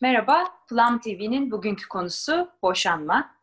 [0.00, 3.34] Merhaba, Plum TV'nin bugünkü konusu boşanma.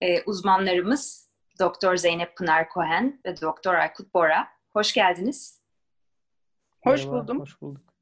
[0.00, 1.28] Ee, uzmanlarımız
[1.60, 4.48] Doktor Zeynep Pınar Kohen ve Doktor Aykut Bora.
[4.72, 5.60] Hoş geldiniz.
[6.84, 7.40] Hoş Merhaba, buldum.
[7.40, 7.94] Hoş bulduk.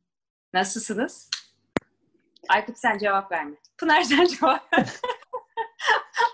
[0.52, 1.30] Nasılsınız?
[2.48, 3.56] Aykut sen cevap verme.
[3.78, 4.88] Pınar sen cevap ver.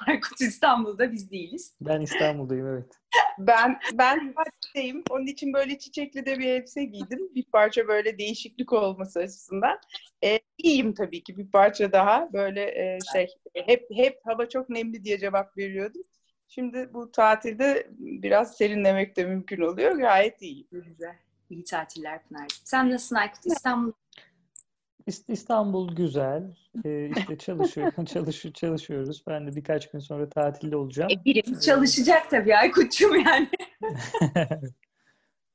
[0.07, 1.75] Aykut İstanbul'da biz değiliz.
[1.81, 3.01] Ben İstanbul'dayım evet.
[3.39, 5.03] Ben ben Fatih'teyim.
[5.11, 7.35] Onun için böyle çiçekli de bir elbise giydim.
[7.35, 9.79] Bir parça böyle değişiklik olması açısından.
[10.25, 12.33] Ee, iyiyim tabii ki bir parça daha.
[12.33, 16.03] Böyle e, şey hep hep hava çok nemli diye cevap veriyordum.
[16.49, 19.93] Şimdi bu tatilde biraz serinlemek de mümkün oluyor.
[19.93, 20.67] Gayet iyi.
[20.73, 21.17] Güzel.
[21.51, 22.47] İyi tatiller Pınar.
[22.65, 23.47] Sen nasılsın Aykut?
[23.47, 23.93] İstanbul
[25.29, 26.43] İstanbul güzel.
[26.85, 29.25] Ee, işte çalışıyor, çalışıyor, çalışıyoruz.
[29.27, 31.11] Ben de birkaç gün sonra tatilde olacağım.
[31.11, 33.49] E, birimiz çalışacak tabii Aykut'cum yani.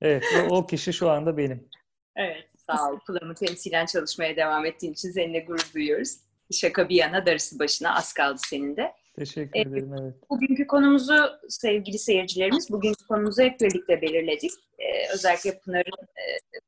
[0.02, 1.70] evet, o, o kişi şu anda benim.
[2.16, 3.00] Evet, sağ ol.
[3.00, 6.18] Kulağımı temsilen çalışmaya devam ettiğin için seninle gurur duyuyoruz.
[6.52, 8.94] Şaka bir yana darısı başına az kaldı senin de.
[9.16, 10.30] Teşekkür ee, ederim, evet.
[10.30, 11.16] Bugünkü konumuzu
[11.50, 14.52] sevgili seyircilerimiz, bugünkü konumuzu hep birlikte belirledik.
[14.80, 16.24] Ee, özellikle Pınar'ın e,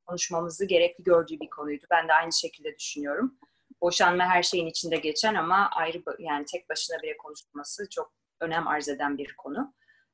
[0.05, 1.85] konuşmamızı gerekli gördüğü bir konuydu.
[1.91, 3.37] Ben de aynı şekilde düşünüyorum.
[3.81, 8.89] Boşanma her şeyin içinde geçen ama ayrı yani tek başına bile konuşulması çok önem arz
[8.89, 9.73] eden bir konu.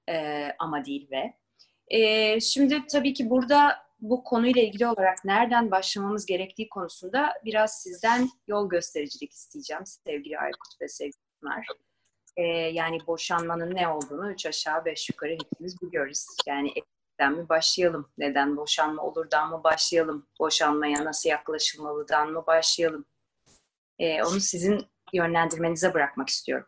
[0.09, 1.33] Ee, ama değil ve.
[1.87, 8.29] Ee, şimdi tabii ki burada bu konuyla ilgili olarak nereden başlamamız gerektiği konusunda biraz sizden
[8.47, 11.65] yol göstericilik isteyeceğim sevgili Aykut ve sevgili Pınar
[12.39, 16.25] e, yani boşanmanın ne olduğunu üç aşağı beş yukarı hepimiz biliyoruz.
[16.47, 18.11] Yani etten mi başlayalım?
[18.17, 20.27] Neden boşanma olurdan mı başlayalım?
[20.39, 23.05] Boşanmaya nasıl yaklaşılmalıdan mı başlayalım?
[23.99, 26.67] E, onu sizin yönlendirmenize bırakmak istiyorum.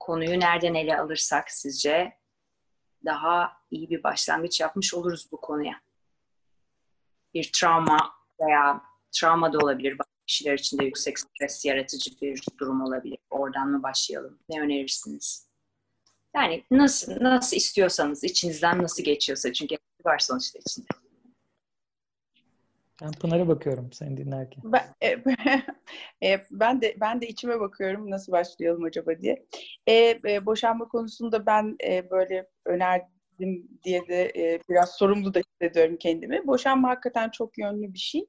[0.00, 2.18] Konuyu nereden ele alırsak sizce
[3.04, 5.80] daha iyi bir başlangıç yapmış oluruz bu konuya.
[7.34, 13.18] Bir travma veya travma da olabilir, kişiler için de yüksek stres yaratıcı bir durum olabilir.
[13.30, 14.38] Oradan mı başlayalım?
[14.48, 15.48] Ne önerirsiniz?
[16.36, 20.86] Yani nasıl nasıl istiyorsanız, içinizden nasıl geçiyorsa çünkü var sonuçta içinde.
[23.02, 24.72] Ben Pınar'a bakıyorum seni dinlerken.
[24.72, 25.08] Ben, e,
[26.32, 29.46] e, ben de ben de içime bakıyorum nasıl başlayalım acaba diye.
[29.86, 32.50] E, e, boşanma konusunda ben e, böyle
[33.40, 36.46] önerdim diye de e, biraz sorumlu da hissediyorum kendimi.
[36.46, 38.26] Boşanma hakikaten çok yönlü bir şey.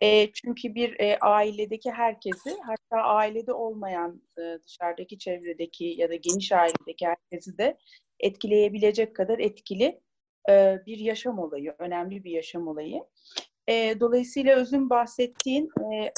[0.00, 6.52] E, çünkü bir e, ailedeki herkesi, hatta ailede olmayan e, dışarıdaki çevredeki ya da geniş
[6.52, 7.78] ailedeki herkesi de
[8.20, 10.00] etkileyebilecek kadar etkili
[10.48, 13.04] e, bir yaşam olayı, önemli bir yaşam olayı.
[13.68, 16.12] E, dolayısıyla özün bahsettiğin e,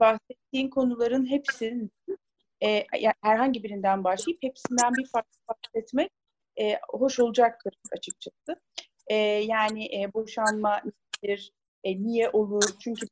[0.00, 1.90] bahsettiğin konuların hepsinin
[2.60, 2.68] e,
[3.00, 6.10] yani herhangi birinden başlayıp hepsinden bir farklı bahsetmek
[6.60, 8.60] e, hoş olacaktır açıkçası.
[9.06, 9.14] E,
[9.48, 10.82] yani e, boşanma
[11.22, 11.52] nedir,
[11.84, 12.64] e, niye olur?
[12.80, 13.06] Çünkü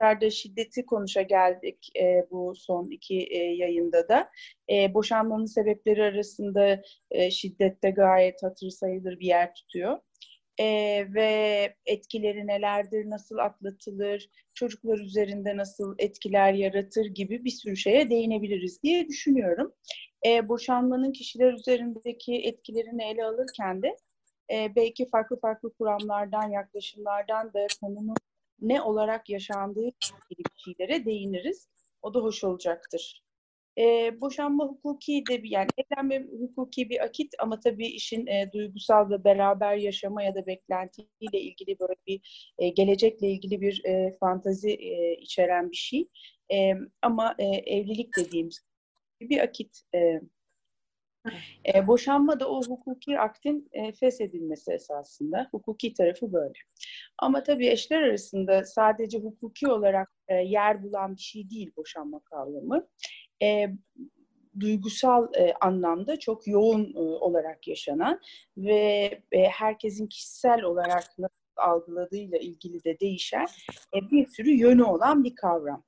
[0.00, 4.30] kadar şiddeti konuşa geldik e, bu son iki e, yayında da.
[4.70, 9.98] E, boşanmanın sebepleri arasında e, şiddette gayet hatır sayılır bir yer tutuyor.
[10.60, 10.66] E,
[11.14, 18.82] ve etkileri nelerdir, nasıl atlatılır, çocuklar üzerinde nasıl etkiler yaratır gibi bir sürü şeye değinebiliriz
[18.82, 19.72] diye düşünüyorum.
[20.26, 23.96] E, boşanmanın kişiler üzerindeki etkilerini ele alırken de
[24.52, 28.16] e, belki farklı farklı kuramlardan, yaklaşımlardan da konunun
[28.60, 29.90] ne olarak yaşandığı
[30.30, 31.68] bir şeylere değiniriz.
[32.02, 33.22] O da hoş olacaktır.
[33.78, 39.10] E, boşanma hukuki de bir yani evlenme hukuki bir akit ama tabii işin e, duygusal
[39.10, 44.70] ve beraber yaşama ya da beklentiyle ilgili böyle bir e, gelecekle ilgili bir e, fantazi
[44.70, 46.08] e, içeren bir şey.
[46.52, 48.67] E, ama e, evlilik dediğimiz
[49.20, 50.20] bir akit e,
[51.74, 55.48] e, boşanma da o hukuki aktin e, feshedilmesi esasında.
[55.52, 56.58] Hukuki tarafı böyle.
[57.18, 62.88] Ama tabii eşler arasında sadece hukuki olarak e, yer bulan bir şey değil boşanma kavramı.
[63.42, 63.68] E,
[64.60, 68.20] duygusal e, anlamda çok yoğun e, olarak yaşanan
[68.56, 73.46] ve e, herkesin kişisel olarak nasıl algıladığıyla ilgili de değişen
[73.94, 75.84] e, bir sürü yönü olan bir kavram.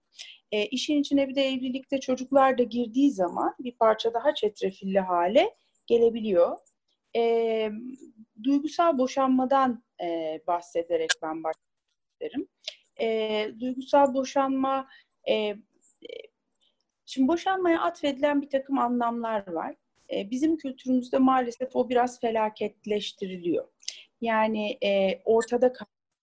[0.53, 5.55] E, işin içine bir de evlilikte çocuklar da girdiği zaman bir parça daha çetrefilli hale
[5.87, 6.59] gelebiliyor.
[7.17, 7.71] E,
[8.43, 12.49] duygusal boşanmadan e, bahsederek ben başlarım.
[13.01, 14.89] E, duygusal boşanma,
[15.29, 15.57] e,
[17.07, 19.75] şimdi boşanmaya atfedilen bir takım anlamlar var.
[20.13, 23.69] E, bizim kültürümüzde maalesef o biraz felaketleştiriliyor.
[24.21, 25.73] Yani e, ortada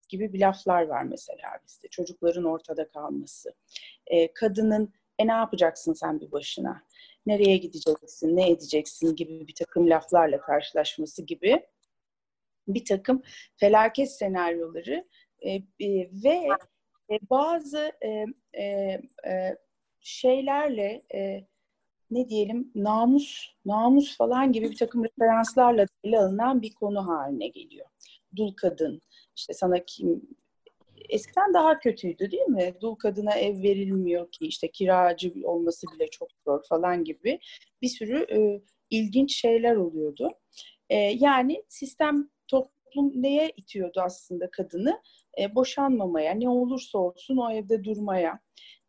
[0.09, 1.87] gibi bir laflar var mesela bizde.
[1.87, 3.53] Çocukların ortada kalması.
[4.07, 6.83] E, kadının e ne yapacaksın sen bir başına?
[7.25, 11.65] Nereye gideceksin, ne edeceksin gibi bir takım laflarla karşılaşması gibi
[12.67, 13.21] bir takım
[13.55, 15.07] felaket senaryoları
[15.39, 15.61] e, e,
[16.23, 16.47] ve
[17.11, 18.63] e, bazı e, e,
[19.27, 19.57] e,
[19.99, 21.47] şeylerle e,
[22.11, 27.87] ne diyelim namus namus falan gibi bir takım referanslarla ele alınan bir konu haline geliyor.
[28.35, 29.01] Dul kadın
[29.37, 30.21] işte sana kim
[31.09, 32.73] eskiden daha kötüydü değil mi?
[32.81, 37.39] Dul kadına ev verilmiyor ki işte kiracı olması bile çok zor falan gibi
[37.81, 40.31] bir sürü e, ilginç şeyler oluyordu.
[40.89, 45.01] E, yani sistem toplum neye itiyordu aslında kadını?
[45.39, 48.39] E, boşanmamaya, ne olursa olsun o evde durmaya.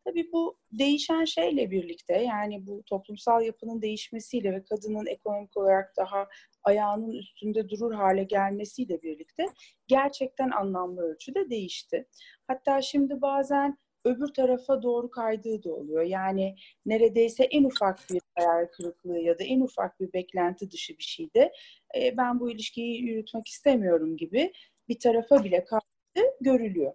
[0.05, 6.27] Tabii bu değişen şeyle birlikte yani bu toplumsal yapının değişmesiyle ve kadının ekonomik olarak daha
[6.63, 9.45] ayağının üstünde durur hale gelmesiyle birlikte
[9.87, 12.07] gerçekten anlamlı ölçüde değişti.
[12.47, 16.03] Hatta şimdi bazen öbür tarafa doğru kaydığı da oluyor.
[16.03, 21.03] Yani neredeyse en ufak bir hayal kırıklığı ya da en ufak bir beklenti dışı bir
[21.03, 21.51] şeyde
[21.97, 24.51] e, ben bu ilişkiyi yürütmek istemiyorum gibi
[24.89, 26.93] bir tarafa bile kaydı görülüyor.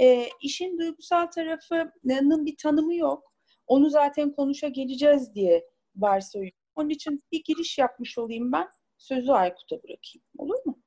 [0.00, 3.32] E, işin duygusal tarafının bir tanımı yok.
[3.66, 5.64] Onu zaten konuşa geleceğiz diye
[5.96, 6.58] varsayıyorum.
[6.74, 8.68] Onun için bir giriş yapmış olayım ben.
[9.00, 10.24] Sözü Aykut'a bırakayım.
[10.38, 10.78] Olur mu?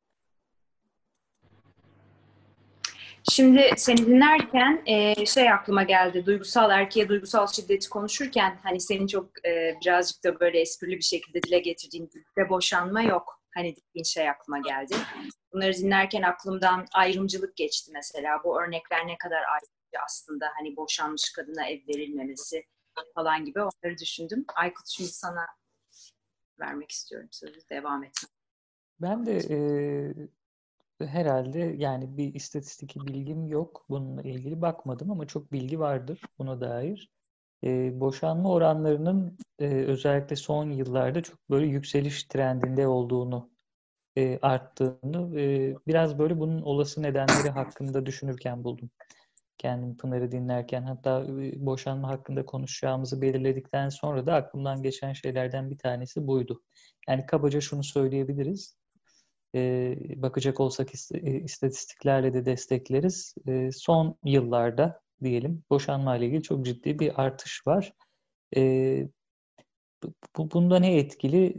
[3.32, 6.26] Şimdi seni dinlerken e, şey aklıma geldi.
[6.26, 11.44] Duygusal erkeğe duygusal şiddeti konuşurken hani senin çok e, birazcık da böyle esprili bir şekilde
[11.44, 13.42] dile getirdiğin de boşanma yok.
[13.56, 14.96] Hani dediğin şey aklıma geldi.
[15.54, 18.44] Bunları dinlerken aklımdan ayrımcılık geçti mesela.
[18.44, 20.46] Bu örnekler ne kadar ayrımcı aslında.
[20.58, 22.64] Hani boşanmış kadına ev verilmemesi
[23.16, 24.46] falan gibi onları düşündüm.
[24.56, 25.46] Aykut şimdi sana
[26.60, 27.60] vermek istiyorum sözü.
[27.70, 28.16] Devam et.
[29.02, 33.86] Ben de e, herhalde yani bir istatistik bilgim yok.
[33.90, 37.12] Bununla ilgili bakmadım ama çok bilgi vardır buna dair.
[37.64, 43.50] E, boşanma oranlarının e, özellikle son yıllarda çok böyle yükseliş trendinde olduğunu
[44.18, 48.90] e, arttığını e, biraz böyle bunun olası nedenleri hakkında düşünürken buldum.
[49.64, 51.26] Kendim Pınar'ı dinlerken hatta
[51.56, 56.62] boşanma hakkında konuşacağımızı belirledikten sonra da aklımdan geçen şeylerden bir tanesi buydu.
[57.08, 58.78] Yani kabaca şunu söyleyebiliriz.
[59.56, 60.90] E, bakacak olsak
[61.24, 63.36] istatistiklerle de destekleriz.
[63.48, 67.94] E, son yıllarda diyelim boşanma ile ilgili çok ciddi bir artış var.
[68.56, 69.08] E,
[70.38, 71.54] bu, bunda ne etkili?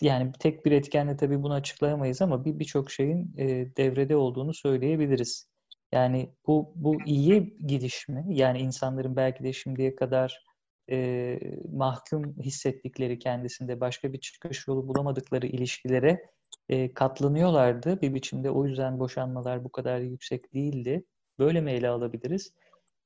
[0.00, 5.53] Yani tek bir etkenle tabii bunu açıklayamayız ama bir birçok şeyin e, devrede olduğunu söyleyebiliriz.
[5.94, 8.24] Yani bu bu iyi gidiş mi?
[8.28, 10.44] Yani insanların belki de şimdiye kadar
[10.90, 11.38] e,
[11.72, 16.30] mahkum hissettikleri kendisinde başka bir çıkış yolu bulamadıkları ilişkilere
[16.68, 18.50] e, katlanıyorlardı bir biçimde.
[18.50, 21.04] O yüzden boşanmalar bu kadar yüksek değildi.
[21.38, 22.52] Böyle mi ele alabiliriz?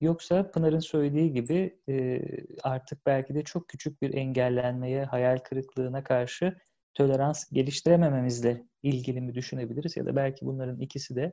[0.00, 2.20] Yoksa Pınar'ın söylediği gibi e,
[2.62, 6.58] artık belki de çok küçük bir engellenmeye, hayal kırıklığına karşı
[6.94, 9.96] tolerans geliştiremememizle ilgili mi düşünebiliriz?
[9.96, 11.32] Ya da belki bunların ikisi de.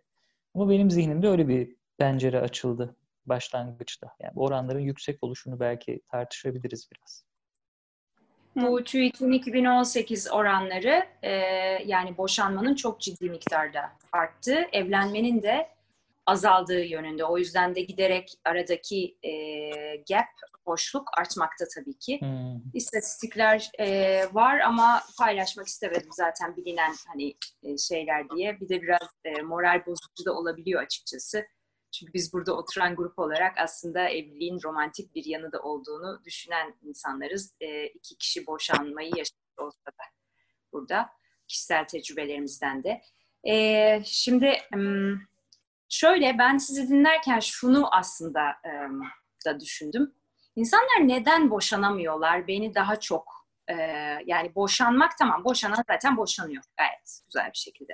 [0.56, 4.08] Ama benim zihnimde öyle bir pencere açıldı başlangıçta.
[4.20, 7.26] Yani oranların yüksek oluşunu belki tartışabiliriz biraz.
[8.56, 11.32] Bu TÜİK'in 2018 oranları e,
[11.86, 14.66] yani boşanmanın çok ciddi miktarda arttı.
[14.72, 15.70] Evlenmenin de
[16.26, 17.26] azaldığı yönünde.
[17.26, 19.32] O yüzden de giderek aradaki e,
[19.96, 20.28] gap,
[20.66, 22.20] boşluk artmakta tabii ki.
[22.22, 22.62] Hmm.
[22.74, 28.60] İstatistikler e, var ama paylaşmak istemedim zaten bilinen hani e, şeyler diye.
[28.60, 31.46] Bir de biraz e, moral bozucu da olabiliyor açıkçası.
[31.92, 37.56] Çünkü biz burada oturan grup olarak aslında evliliğin romantik bir yanı da olduğunu düşünen insanlarız.
[37.62, 40.04] E, iki kişi boşanmayı yaşamış olsa da
[40.74, 41.10] burada
[41.48, 43.02] kişisel tecrübelerimizden de.
[43.48, 44.58] E, şimdi...
[44.76, 45.35] Um,
[45.90, 48.72] Şöyle ben sizi dinlerken şunu aslında e,
[49.46, 50.16] da düşündüm.
[50.56, 52.48] İnsanlar neden boşanamıyorlar?
[52.48, 53.74] Beni daha çok e,
[54.26, 57.94] yani boşanmak tamam boşanan zaten boşanıyor gayet güzel bir şekilde.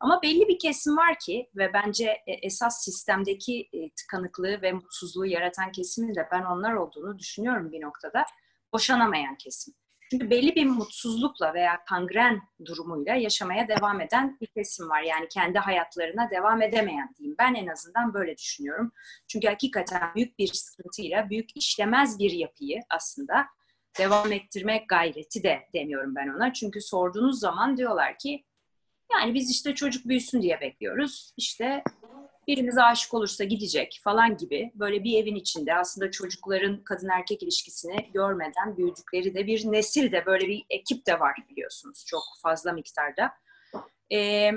[0.00, 5.26] Ama belli bir kesim var ki ve bence e, esas sistemdeki e, tıkanıklığı ve mutsuzluğu
[5.26, 8.24] yaratan kesimin de ben onlar olduğunu düşünüyorum bir noktada.
[8.72, 9.74] Boşanamayan kesim.
[10.10, 15.02] Çünkü belli bir mutsuzlukla veya kangren durumuyla yaşamaya devam eden bir kesim var.
[15.02, 17.36] Yani kendi hayatlarına devam edemeyen diyeyim.
[17.38, 18.92] Ben en azından böyle düşünüyorum.
[19.28, 23.46] Çünkü hakikaten büyük bir sıkıntıyla, büyük işlemez bir yapıyı aslında
[23.98, 26.52] devam ettirmek gayreti de demiyorum ben ona.
[26.52, 28.44] Çünkü sorduğunuz zaman diyorlar ki
[29.12, 31.32] yani biz işte çocuk büyüsün diye bekliyoruz.
[31.36, 31.82] İşte
[32.50, 38.10] birimiz aşık olursa gidecek falan gibi böyle bir evin içinde aslında çocukların kadın erkek ilişkisini
[38.14, 43.32] görmeden büyüdükleri de bir nesil de böyle bir ekip de var biliyorsunuz çok fazla miktarda.
[44.12, 44.50] Ee,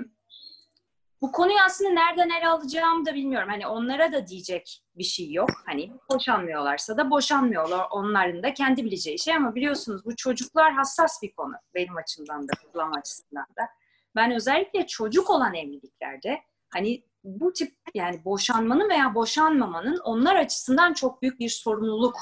[1.22, 3.50] bu konuyu aslında nereden ele alacağımı da bilmiyorum.
[3.50, 5.50] Hani onlara da diyecek bir şey yok.
[5.66, 7.88] Hani boşanmıyorlarsa da boşanmıyorlar.
[7.92, 12.52] Onların da kendi bileceği şey ama biliyorsunuz bu çocuklar hassas bir konu benim açımdan da,
[12.72, 13.70] kullanma açısından da.
[14.16, 21.22] Ben özellikle çocuk olan evliliklerde hani bu tip yani boşanmanın veya boşanmamanın onlar açısından çok
[21.22, 22.16] büyük bir sorumluluk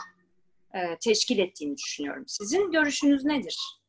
[0.73, 2.23] e, teşkil ettiğini düşünüyorum.
[2.27, 3.81] Sizin görüşünüz nedir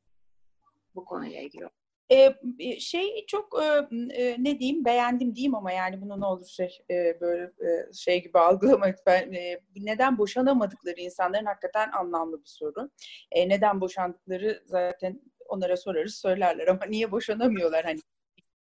[0.95, 1.69] bu konuyla ilgili?
[2.13, 2.35] Ee,
[2.81, 7.21] şey çok e, e, ne diyeyim beğendim diyeyim ama yani bunu ne olur şey e,
[7.21, 12.91] böyle e, şey gibi algılamak ben e, neden boşanamadıkları insanların hakikaten anlamlı bir soru.
[13.33, 18.01] E, neden boşandıkları zaten onlara sorarız söylerler ama niye boşanamıyorlar hani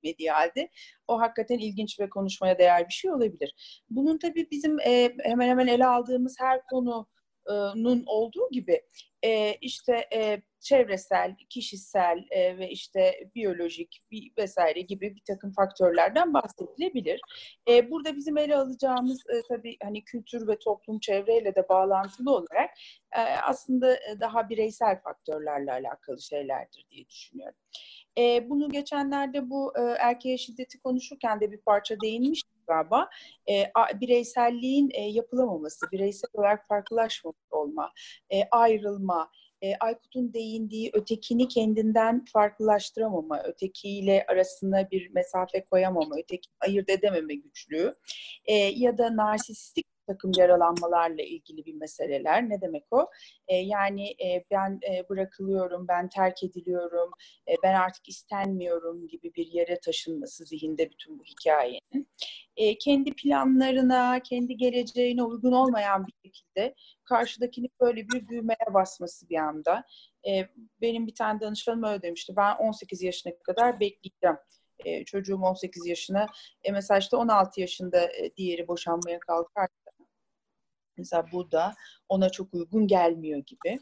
[0.02, 0.69] bitmediği halde
[1.09, 3.55] o hakikaten ilginç ve konuşmaya değer bir şey olabilir.
[3.90, 8.83] Bunun tabii bizim e, hemen hemen ele aldığımız her konunun olduğu gibi
[9.23, 16.34] e, işte e, çevresel, kişisel e, ve işte biyolojik bir vesaire gibi bir takım faktörlerden
[16.34, 17.20] bahsedilebilir.
[17.68, 22.70] E, burada bizim ele alacağımız e, tabii hani kültür ve toplum çevreyle de bağlantılı olarak
[23.16, 27.58] e, aslında e, daha bireysel faktörlerle alakalı şeylerdir diye düşünüyorum.
[28.18, 33.08] E, bunu geçenlerde bu e, erkeğe şiddeti konuşurken de bir parça değinmiştik galiba.
[33.50, 37.92] E, bireyselliğin e, yapılamaması, bireysel olarak farklılaşmamış olma,
[38.30, 39.30] e, ayrılma,
[39.62, 47.94] e, Aykut'un değindiği ötekini kendinden farklılaştıramama, ötekiyle arasına bir mesafe koyamama, ötekini ayırt edememe güçlüğü
[48.44, 52.48] e, ya da narsistik takım yaralanmalarla ilgili bir meseleler.
[52.48, 53.10] Ne demek o?
[53.48, 57.10] E, yani e, ben e, bırakılıyorum, ben terk ediliyorum,
[57.48, 62.08] e, ben artık istenmiyorum gibi bir yere taşınması zihinde bütün bu hikayenin.
[62.56, 66.74] E, kendi planlarına, kendi geleceğine uygun olmayan bir şekilde
[67.04, 69.84] karşıdakini böyle bir düğmeye basması bir anda.
[70.28, 70.48] E,
[70.80, 72.32] benim bir tane danışanım öyle demişti.
[72.36, 74.36] Ben 18 yaşına kadar bekleyeceğim
[74.84, 76.26] e, çocuğum 18 yaşına.
[76.64, 79.88] E, mesela işte 16 yaşında e, diğeri boşanmaya kalkarsa
[80.99, 81.75] Mesela bu da
[82.09, 83.78] ona çok uygun gelmiyor gibi.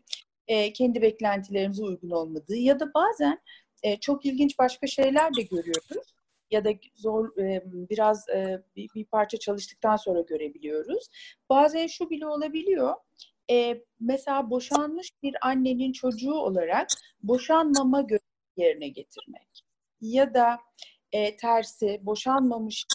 [0.48, 3.40] E, kendi beklentilerimize uygun olmadığı ya da bazen
[3.82, 6.16] e, çok ilginç başka şeyler de görüyoruz
[6.50, 11.08] ya da zor e, biraz e, bir, bir parça çalıştıktan sonra görebiliyoruz.
[11.50, 12.94] Bazen şu bile olabiliyor.
[13.50, 16.88] E, mesela boşanmış bir annenin çocuğu olarak
[17.22, 18.20] boşanmama görevi
[18.56, 19.64] yerine getirmek.
[20.00, 20.58] Ya da
[21.12, 22.86] e, tersi boşanmamış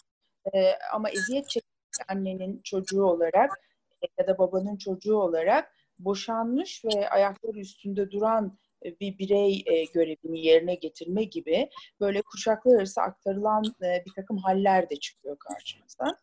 [0.54, 1.68] e, ama eziyet çeken
[2.08, 3.71] annenin çocuğu olarak
[4.20, 10.46] ya da babanın çocuğu olarak boşanmış ve ayakları üstünde duran e, bir birey e, görevini
[10.46, 16.18] yerine getirme gibi böyle kuşaklar arası aktarılan e, bir takım haller de çıkıyor karşımıza.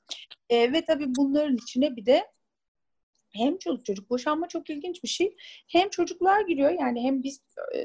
[0.50, 2.26] Ve tabii bunların içine bir de
[3.32, 5.36] hem çocuk çocuk boşanma çok ilginç bir şey.
[5.68, 7.42] Hem çocuklar giriyor yani hem biz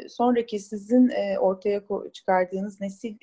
[0.10, 1.10] sonraki sizin
[1.40, 1.84] ortaya
[2.14, 3.18] çıkardığınız nesil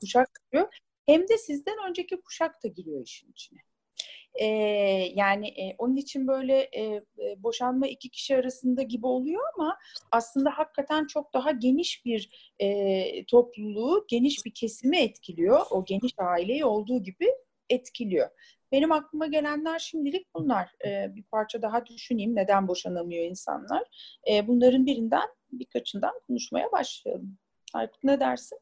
[0.00, 0.74] kuşak giriyor.
[1.06, 3.58] Hem de sizden önceki kuşak da giriyor işin içine.
[4.38, 4.46] E,
[5.14, 7.04] yani e, onun için böyle e,
[7.36, 9.78] boşanma iki kişi arasında gibi oluyor ama
[10.12, 15.60] aslında hakikaten çok daha geniş bir e, topluluğu, geniş bir kesimi etkiliyor.
[15.70, 17.26] O geniş aileyi olduğu gibi
[17.70, 18.28] etkiliyor.
[18.72, 20.70] Benim aklıma gelenler şimdilik bunlar.
[20.86, 23.82] E, bir parça daha düşüneyim neden boşanamıyor insanlar.
[24.30, 27.38] E, bunların birinden birkaçından konuşmaya başlayalım.
[27.74, 28.58] Aykut ne dersin?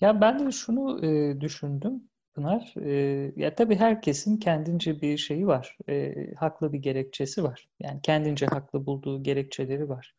[0.00, 2.08] Ya ben de şunu e, düşündüm.
[2.38, 2.74] Pınar.
[2.82, 2.92] E,
[3.36, 5.76] ya tabii herkesin kendince bir şeyi var.
[5.88, 7.68] E, haklı bir gerekçesi var.
[7.80, 10.14] Yani kendince haklı bulduğu gerekçeleri var.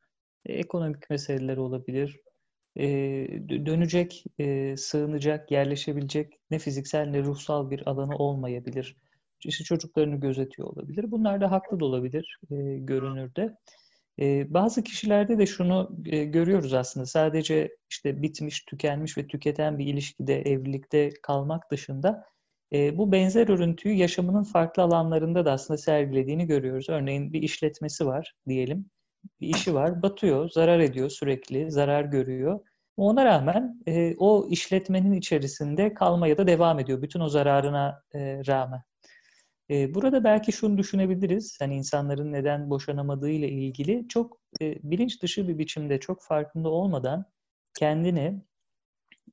[0.45, 2.19] E, ekonomik meseleler olabilir.
[2.75, 2.85] E,
[3.65, 8.95] dönecek, e, sığınacak, yerleşebilecek ne fiziksel ne ruhsal bir alanı olmayabilir.
[9.45, 11.11] İşte çocuklarını gözetiyor olabilir.
[11.11, 13.55] Bunlar da haklı da olabilir e, görünürde.
[14.49, 17.05] Bazı kişilerde de şunu e, görüyoruz aslında.
[17.05, 22.25] Sadece işte bitmiş, tükenmiş ve tüketen bir ilişkide, evlilikte kalmak dışında
[22.73, 26.89] e, bu benzer örüntüyü yaşamının farklı alanlarında da aslında sergilediğini görüyoruz.
[26.89, 28.89] Örneğin bir işletmesi var diyelim.
[29.41, 32.59] Bir işi var, batıyor, zarar ediyor sürekli, zarar görüyor.
[32.97, 37.01] Ona rağmen e, o işletmenin içerisinde kalmaya da devam ediyor.
[37.01, 38.03] Bütün o zararına
[38.47, 38.81] rağmen.
[39.69, 41.57] Burada belki şunu düşünebiliriz.
[41.59, 47.25] Hani insanların neden boşanamadığı ile ilgili çok bilinç dışı bir biçimde çok farkında olmadan
[47.79, 48.41] kendini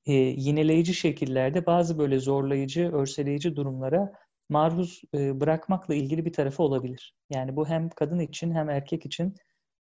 [0.06, 4.12] e, yineleyici şekillerde bazı böyle zorlayıcı, örseleyici durumlara
[4.48, 7.14] maruz e, bırakmakla ilgili bir tarafı olabilir.
[7.30, 9.34] Yani bu hem kadın için hem erkek için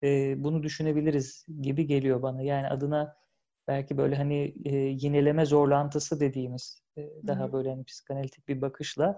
[0.04, 2.42] e, bunu düşünebiliriz gibi geliyor bana.
[2.42, 3.16] Yani adına
[3.68, 9.18] belki böyle hani e, yineleme zorlantısı dediğimiz e, daha böyle hani psikanalitik bir bakışla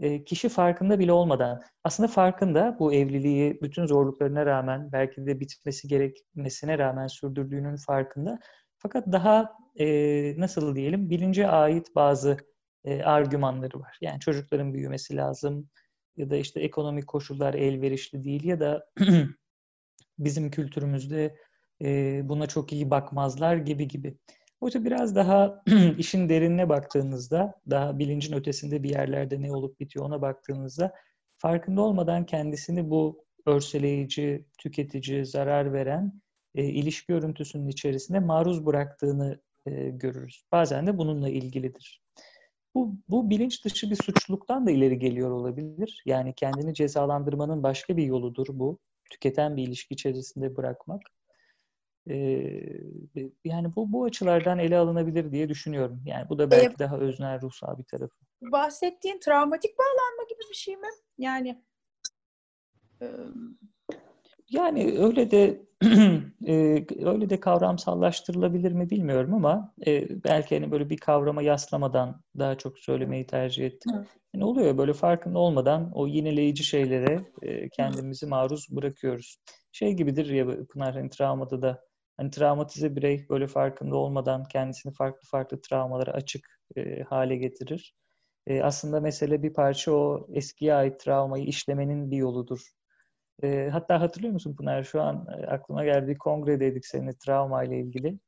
[0.00, 5.88] e, kişi farkında bile olmadan aslında farkında bu evliliği bütün zorluklarına rağmen belki de bitmesi
[5.88, 8.38] gerekmesine rağmen sürdürdüğünün farkında.
[8.78, 9.86] Fakat daha e,
[10.40, 12.36] nasıl diyelim bilince ait bazı
[12.84, 13.98] e, argümanları var.
[14.00, 15.68] Yani çocukların büyümesi lazım
[16.16, 18.86] ya da işte ekonomik koşullar elverişli değil ya da
[20.18, 21.36] bizim kültürümüzde
[21.82, 24.16] e, buna çok iyi bakmazlar gibi gibi.
[24.60, 25.62] Oysa biraz daha
[25.98, 30.94] işin derinine baktığınızda, daha bilincin ötesinde bir yerlerde ne olup bitiyor ona baktığınızda
[31.36, 36.12] farkında olmadan kendisini bu örseleyici, tüketici, zarar veren
[36.54, 40.44] e, ilişki örüntüsünün içerisinde maruz bıraktığını e, görürüz.
[40.52, 42.02] Bazen de bununla ilgilidir.
[42.74, 46.02] Bu, bu bilinç dışı bir suçluluktan da ileri geliyor olabilir.
[46.06, 48.78] Yani kendini cezalandırmanın başka bir yoludur bu.
[49.10, 51.02] Tüketen bir ilişki içerisinde bırakmak.
[53.44, 56.02] Yani bu bu açılardan ele alınabilir diye düşünüyorum.
[56.04, 58.14] Yani bu da belki ee, daha öznel ruhsal bir tarafı.
[58.42, 60.88] Bahsettiğin travmatik bağlanma gibi bir şey mi?
[61.18, 61.62] Yani
[63.02, 63.06] e...
[64.50, 65.66] yani öyle de
[66.46, 72.54] e, öyle de kavramsallaştırılabilir mi bilmiyorum ama e, belki hani böyle bir kavrama yaslamadan daha
[72.58, 73.92] çok söylemeyi tercih ettim.
[74.34, 79.38] Yani oluyor böyle farkında olmadan o yineleyici şeylere e, kendimizi maruz bırakıyoruz.
[79.72, 81.85] Şey gibidir ya Pınar hani travmada da
[82.16, 87.94] hani travmatize birey böyle farkında olmadan kendisini farklı farklı travmalara açık e, hale getirir.
[88.46, 92.60] E, aslında mesele bir parça o eskiye ait travmayı işlemenin bir yoludur.
[93.42, 94.84] E, hatta hatırlıyor musun Pınar?
[94.84, 98.18] Şu an e, aklıma geldi bir kongredeydik seninle travma ile ilgili.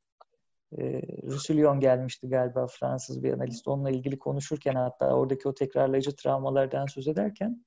[0.78, 3.68] E, Rusillon gelmişti galiba Fransız bir analist.
[3.68, 7.64] Onunla ilgili konuşurken hatta oradaki o tekrarlayıcı travmalardan söz ederken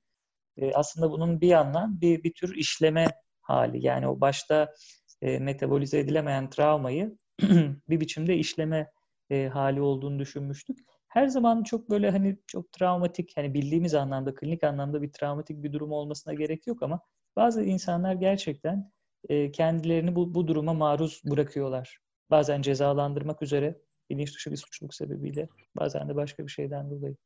[0.56, 3.06] e, aslında bunun bir yandan bir, bir tür işleme
[3.42, 3.86] hali.
[3.86, 4.74] Yani o başta
[5.22, 7.18] e, metabolize edilemeyen travmayı
[7.88, 8.90] bir biçimde işleme
[9.30, 10.78] e, hali olduğunu düşünmüştük.
[11.08, 15.72] Her zaman çok böyle hani çok travmatik, hani bildiğimiz anlamda, klinik anlamda bir travmatik bir
[15.72, 17.00] durum olmasına gerek yok ama
[17.36, 18.92] bazı insanlar gerçekten
[19.28, 21.98] e, kendilerini bu, bu duruma maruz bırakıyorlar.
[22.30, 23.78] Bazen cezalandırmak üzere,
[24.10, 27.16] bilinç dışı bir suçluluk sebebiyle, bazen de başka bir şeyden dolayı.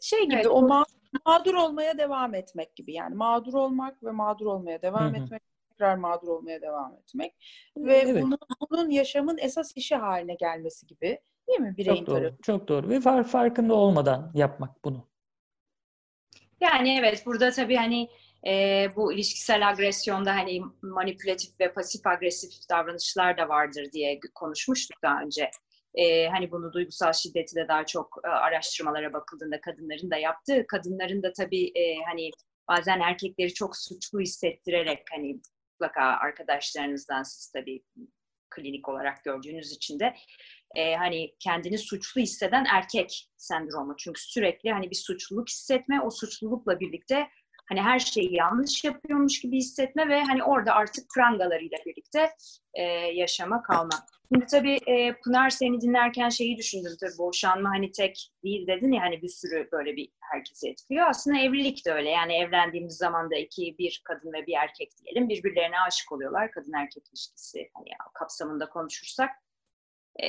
[0.00, 0.46] Şey gibi evet.
[0.46, 0.84] o ma-
[1.26, 5.22] mağdur olmaya devam etmek gibi yani mağdur olmak ve mağdur olmaya devam Hı-hı.
[5.22, 5.49] etmek
[5.80, 7.34] tekrar mağdur olmaya devam etmek
[7.76, 8.22] ve evet.
[8.22, 8.38] bunun,
[8.70, 11.18] bunun yaşamın esas işi haline gelmesi gibi
[11.48, 12.42] değil mi bireyin çok doğru, tarafı?
[12.42, 15.08] Çok doğru ve far, farkında olmadan yapmak bunu.
[16.60, 18.08] Yani evet burada tabii hani
[18.46, 25.22] e, bu ilişkisel agresyonda hani manipülatif ve pasif agresif davranışlar da vardır diye konuşmuştuk daha
[25.22, 25.50] önce.
[25.94, 31.22] E, hani bunu duygusal şiddeti de daha çok e, araştırmalara bakıldığında kadınların da yaptığı, kadınların
[31.22, 32.30] da tabii e, hani
[32.70, 35.40] bazen erkekleri çok suçlu hissettirerek hani
[35.80, 37.82] mutlaka arkadaşlarınızdan siz tabii
[38.50, 40.14] klinik olarak gördüğünüz için de
[40.76, 43.96] e, hani kendini suçlu hisseden erkek sendromu.
[43.96, 47.28] Çünkü sürekli hani bir suçluluk hissetme, o suçlulukla birlikte
[47.70, 52.30] hani her şeyi yanlış yapıyormuş gibi hissetme ve hani orada artık prangalarıyla birlikte
[52.74, 52.82] e,
[53.14, 54.06] yaşama kalma.
[54.32, 59.02] Şimdi tabii e, Pınar seni dinlerken şeyi düşündüm tabii boşanma hani tek değil dedin ya
[59.02, 61.06] hani bir sürü böyle bir herkesi etkiliyor.
[61.08, 65.28] Aslında evlilik de öyle yani evlendiğimiz zaman da iki bir kadın ve bir erkek diyelim
[65.28, 66.50] birbirlerine aşık oluyorlar.
[66.50, 69.30] Kadın erkek ilişkisi hani kapsamında konuşursak.
[70.22, 70.26] E,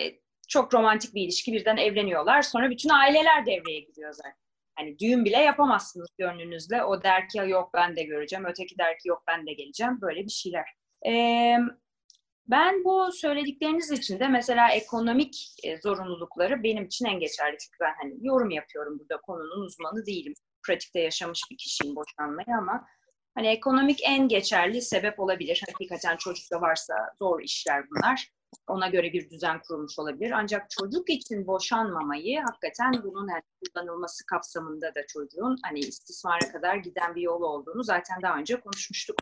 [0.48, 2.42] çok romantik bir ilişki birden evleniyorlar.
[2.42, 4.51] Sonra bütün aileler devreye giriyor zaten.
[4.76, 6.84] Hani düğün bile yapamazsınız gönlünüzle.
[6.84, 8.46] O der ki yok ben de göreceğim.
[8.46, 10.02] Öteki der ki yok ben de geleceğim.
[10.02, 10.66] Böyle bir şeyler.
[11.08, 11.58] Ee,
[12.48, 17.58] ben bu söyledikleriniz için de mesela ekonomik e, zorunlulukları benim için en geçerli.
[17.58, 20.34] Çünkü ben hani yorum yapıyorum burada konunun uzmanı değilim.
[20.68, 22.88] Pratikte yaşamış bir kişiyim boşanmaya ama
[23.36, 25.64] hani ekonomik en geçerli sebep olabilir.
[25.72, 28.28] Hakikaten çocuk da varsa zor işler bunlar
[28.68, 30.32] ona göre bir düzen kurulmuş olabilir.
[30.32, 37.16] Ancak çocuk için boşanmamayı hakikaten bunun yani kullanılması kapsamında da çocuğun hani istismara kadar giden
[37.16, 39.16] bir yol olduğunu zaten daha önce konuşmuştuk.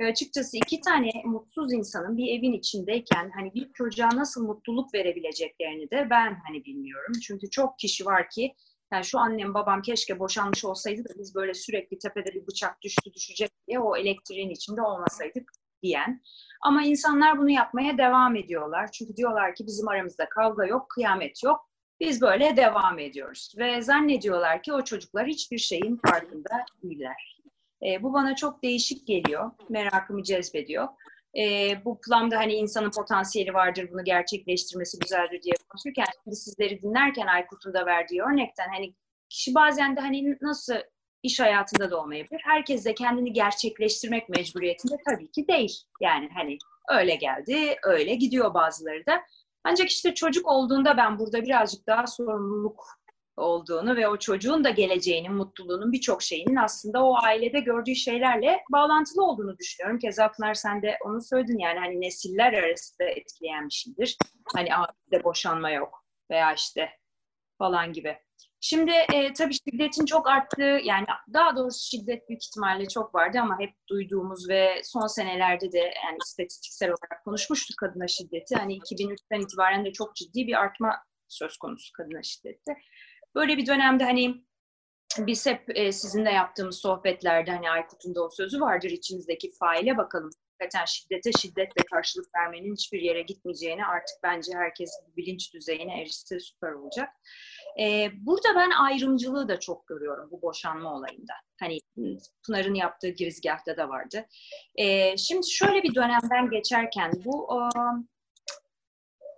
[0.00, 5.90] Ve açıkçası iki tane mutsuz insanın bir evin içindeyken hani bir çocuğa nasıl mutluluk verebileceklerini
[5.90, 7.12] de ben hani bilmiyorum.
[7.22, 8.54] Çünkü çok kişi var ki
[8.92, 13.14] yani şu annem babam keşke boşanmış olsaydı da biz böyle sürekli tepede bir bıçak düştü
[13.14, 16.22] düşecek diye o elektriğin içinde olmasaydık diyen.
[16.62, 18.92] Ama insanlar bunu yapmaya devam ediyorlar.
[18.92, 21.70] Çünkü diyorlar ki bizim aramızda kavga yok, kıyamet yok.
[22.00, 23.54] Biz böyle devam ediyoruz.
[23.58, 27.40] Ve zannediyorlar ki o çocuklar hiçbir şeyin farkında değiller.
[27.86, 29.50] E, bu bana çok değişik geliyor.
[29.68, 30.88] Merakımı cezbediyor.
[31.38, 37.26] E, bu planda hani insanın potansiyeli vardır, bunu gerçekleştirmesi güzeldir diye konuşurken şimdi sizleri dinlerken
[37.26, 38.94] Aykut'un da verdiği örnekten hani
[39.28, 40.74] kişi bazen de hani nasıl
[41.22, 42.40] iş hayatında da olmayabilir.
[42.44, 45.82] Herkes de kendini gerçekleştirmek mecburiyetinde tabii ki değil.
[46.00, 46.58] Yani hani
[46.90, 49.22] öyle geldi, öyle gidiyor bazıları da.
[49.64, 52.84] Ancak işte çocuk olduğunda ben burada birazcık daha sorumluluk
[53.36, 59.24] olduğunu ve o çocuğun da geleceğinin, mutluluğunun birçok şeyinin aslında o ailede gördüğü şeylerle bağlantılı
[59.24, 59.98] olduğunu düşünüyorum.
[59.98, 64.16] Keza Pınar sen de onu söyledin yani hani nesiller arasında etkileyen bir şeydir.
[64.54, 66.90] Hani ailede boşanma yok veya işte
[67.60, 68.16] falan gibi.
[68.60, 73.60] Şimdi e, tabii şiddetin çok arttığı yani daha doğrusu şiddet büyük ihtimalle çok vardı ama
[73.60, 78.56] hep duyduğumuz ve son senelerde de yani istatistiksel olarak konuşmuştuk kadına şiddeti.
[78.56, 82.76] Hani 2003'ten itibaren de çok ciddi bir artma söz konusu kadına şiddette.
[83.34, 84.44] Böyle bir dönemde hani
[85.18, 90.30] biz hep e, sizinle yaptığımız sohbetlerde hani Aykut'un da o sözü vardır içimizdeki faile bakalım.
[90.60, 96.72] Hakikaten şiddete şiddetle karşılık vermenin hiçbir yere gitmeyeceğini artık bence herkes bilinç düzeyine erişse süper
[96.72, 97.08] olacak.
[97.80, 101.32] E, burada ben ayrımcılığı da çok görüyorum bu boşanma olayında.
[101.60, 101.78] Hani
[102.46, 104.26] Pınar'ın yaptığı girizgahta da vardı.
[104.74, 107.68] E, şimdi şöyle bir dönemden geçerken bu o,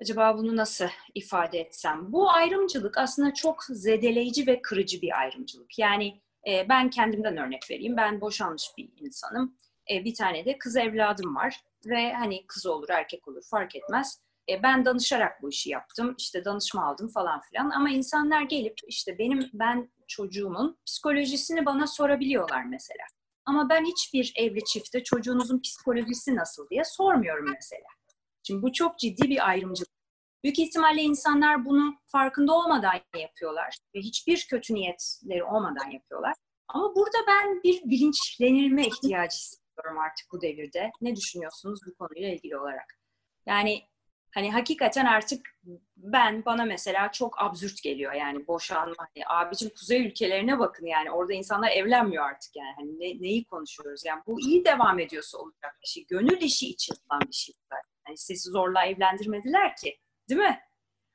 [0.00, 2.12] acaba bunu nasıl ifade etsem?
[2.12, 5.78] Bu ayrımcılık aslında çok zedeleyici ve kırıcı bir ayrımcılık.
[5.78, 7.96] Yani e, ben kendimden örnek vereyim.
[7.96, 9.56] Ben boşanmış bir insanım.
[9.90, 14.20] E, bir tane de kız evladım var ve hani kız olur erkek olur fark etmez.
[14.48, 16.14] E, ben danışarak bu işi yaptım.
[16.18, 17.70] İşte danışma aldım falan filan.
[17.70, 23.04] Ama insanlar gelip işte benim ben çocuğumun psikolojisini bana sorabiliyorlar mesela.
[23.44, 27.88] Ama ben hiçbir evli çifte çocuğunuzun psikolojisi nasıl diye sormuyorum mesela.
[28.42, 29.92] Şimdi bu çok ciddi bir ayrımcılık.
[30.44, 36.34] Büyük ihtimalle insanlar bunu farkında olmadan yapıyorlar ve hiçbir kötü niyetleri olmadan yapıyorlar.
[36.68, 39.36] Ama burada ben bir bilinçlenilme ihtiyacı
[39.72, 40.90] hissediyorum artık bu devirde.
[41.00, 42.98] Ne düşünüyorsunuz bu konuyla ilgili olarak?
[43.46, 43.82] Yani
[44.34, 45.48] hani hakikaten artık
[45.96, 48.94] ben bana mesela çok absürt geliyor yani boşanma.
[48.98, 54.04] Hani abicim kuzey ülkelerine bakın yani orada insanlar evlenmiyor artık yani hani ne, neyi konuşuyoruz
[54.04, 56.06] yani bu iyi devam ediyorsa olacak bir şey.
[56.06, 57.54] Gönül işi için olan bir şey.
[58.08, 60.60] Yani sizi zorla evlendirmediler ki değil mi?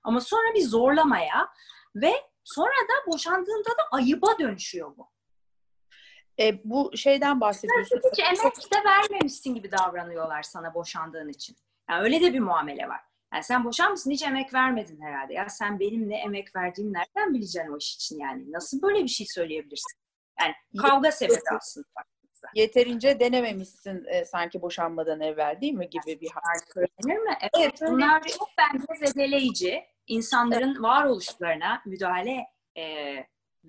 [0.03, 1.49] Ama sonra bir zorlamaya
[1.95, 5.09] ve sonra da boşandığında da ayıba dönüşüyor bu.
[6.39, 8.01] E, bu şeyden bahsediyorsun.
[8.11, 11.55] Hiç emek de vermemişsin gibi davranıyorlar sana boşandığın için.
[11.89, 13.01] Yani öyle de bir muamele var.
[13.33, 15.33] Yani sen boşanmışsın hiç emek vermedin herhalde.
[15.33, 18.51] Ya sen benim ne emek verdiğimi nereden bileceksin o iş için yani?
[18.51, 19.99] Nasıl böyle bir şey söyleyebilirsin?
[20.39, 21.85] Yani kavga sebebi aslında.
[22.55, 26.41] Yeterince denememişsin e, sanki boşanmadan evvel değil mi gibi bir hal.
[26.73, 27.37] Söylenir mi?
[27.41, 29.83] Evet, evet bunlar çok bence zedeleyici.
[30.07, 30.81] insanların evet.
[30.81, 32.45] varoluşlarına müdahale
[32.77, 32.83] e,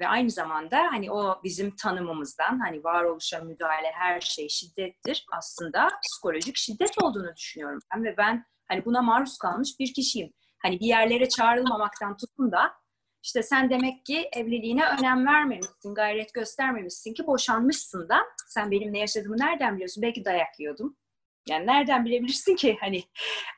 [0.01, 6.57] ve aynı zamanda hani o bizim tanımımızdan hani varoluşa müdahale her şey şiddettir aslında psikolojik
[6.57, 10.33] şiddet olduğunu düşünüyorum ben ve ben hani buna maruz kalmış bir kişiyim.
[10.63, 12.73] Hani bir yerlere çağrılmamaktan tutun da
[13.23, 18.99] işte sen demek ki evliliğine önem vermemişsin, gayret göstermemişsin ki boşanmışsın da sen benim ne
[18.99, 20.03] yaşadığımı nereden biliyorsun?
[20.03, 20.97] Belki dayak yiyordum.
[21.49, 23.03] Yani nereden bilebilirsin ki hani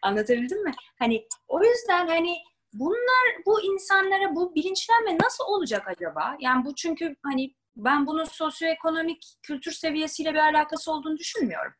[0.02, 0.72] anlatabildim mi?
[0.98, 2.36] Hani o yüzden hani
[2.72, 6.36] bunlar bu insanlara bu bilinçlenme nasıl olacak acaba?
[6.40, 11.72] Yani bu çünkü hani ben bunun sosyoekonomik kültür seviyesiyle bir alakası olduğunu düşünmüyorum.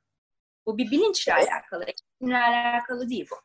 [0.66, 3.36] Bu bir bilinçle alakalı, eğitimle alakalı değil bu.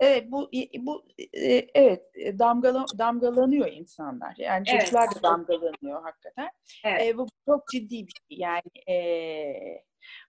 [0.00, 2.02] Evet bu bu e, evet
[2.38, 4.34] damgalan, damgalanıyor insanlar.
[4.38, 4.80] Yani evet.
[4.80, 6.50] çocuklar da damgalanıyor hakikaten.
[6.84, 7.02] Evet.
[7.02, 8.38] E, bu çok ciddi bir şey.
[8.38, 8.96] Yani e,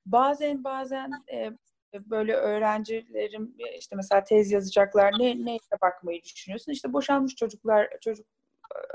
[0.06, 1.52] bazen bazen e,
[1.94, 6.72] böyle öğrencilerim işte mesela tez yazacaklar ne neye bakmayı düşünüyorsun?
[6.72, 8.26] İşte boşanmış çocuklar çocuk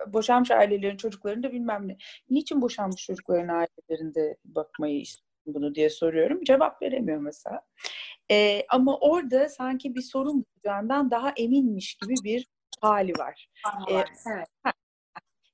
[0.07, 1.97] boşanmış ailelerin çocuklarında bilmem ne.
[2.31, 6.45] Niçin boşanmış çocukların ailelerinde bakmayı istiyorsun bunu diye soruyorum.
[6.45, 7.63] Cevap veremiyor mesela.
[8.31, 12.49] E, ama orada sanki bir sorun bulacağından daha eminmiş gibi bir
[12.81, 13.51] hali var.
[13.91, 14.49] Ee, evet.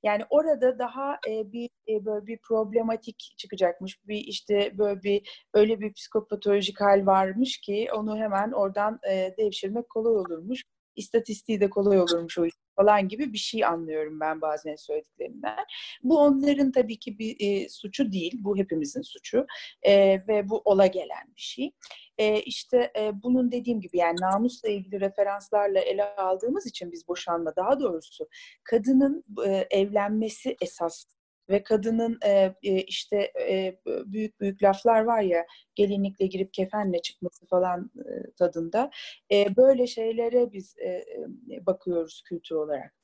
[0.02, 3.98] Yani orada daha e, bir e, böyle bir problematik çıkacakmış.
[4.08, 9.88] Bir işte böyle bir öyle bir psikopatolojik hal varmış ki onu hemen oradan e, devşirmek
[9.88, 10.62] kolay olurmuş.
[10.96, 15.64] İstatistiği de kolay olurmuş o falan gibi bir şey anlıyorum ben bazen söylediklerinden.
[16.02, 18.32] Bu onların tabii ki bir e, suçu değil.
[18.38, 19.46] Bu hepimizin suçu.
[19.82, 19.92] E,
[20.28, 21.72] ve bu ola gelen bir şey.
[22.18, 27.56] E, işte e, bunun dediğim gibi yani namusla ilgili referanslarla ele aldığımız için biz boşanma
[27.56, 28.28] daha doğrusu
[28.64, 31.04] kadının e, evlenmesi esas
[31.48, 37.46] ve kadının e, e, işte e, büyük büyük laflar var ya gelinlikle girip kefenle çıkması
[37.46, 38.90] falan e, tadında
[39.32, 42.94] e, böyle şeylere biz e, e, bakıyoruz kültür olarak.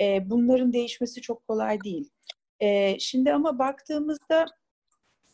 [0.00, 2.10] E, bunların değişmesi çok kolay değil.
[2.60, 4.46] E, şimdi ama baktığımızda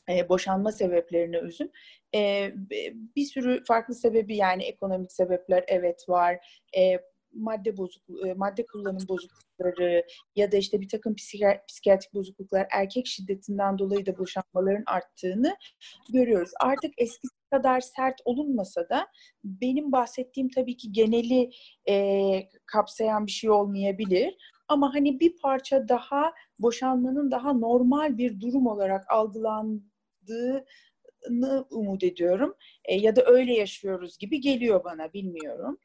[0.09, 1.73] e, boşanma sebeplerine özün
[2.15, 2.53] e,
[3.17, 6.63] bir sürü farklı sebebi yani ekonomik sebepler evet var.
[6.77, 6.99] E,
[7.33, 10.05] madde bozukluğu, e, madde kullanım bozuklukları
[10.37, 15.57] ya da işte bir takım psikiyatrik bozukluklar, erkek şiddetinden dolayı da boşanmaların arttığını
[16.13, 16.51] görüyoruz.
[16.61, 19.07] Artık eskisi kadar sert olunmasa da
[19.45, 21.51] benim bahsettiğim tabii ki geneli
[21.89, 24.37] e, kapsayan bir şey olmayabilir.
[24.69, 30.65] Ama hani bir parça daha boşanmanın daha normal bir durum olarak algılandığını
[31.71, 32.55] umut ediyorum.
[32.85, 35.79] E, ya da öyle yaşıyoruz gibi geliyor bana bilmiyorum.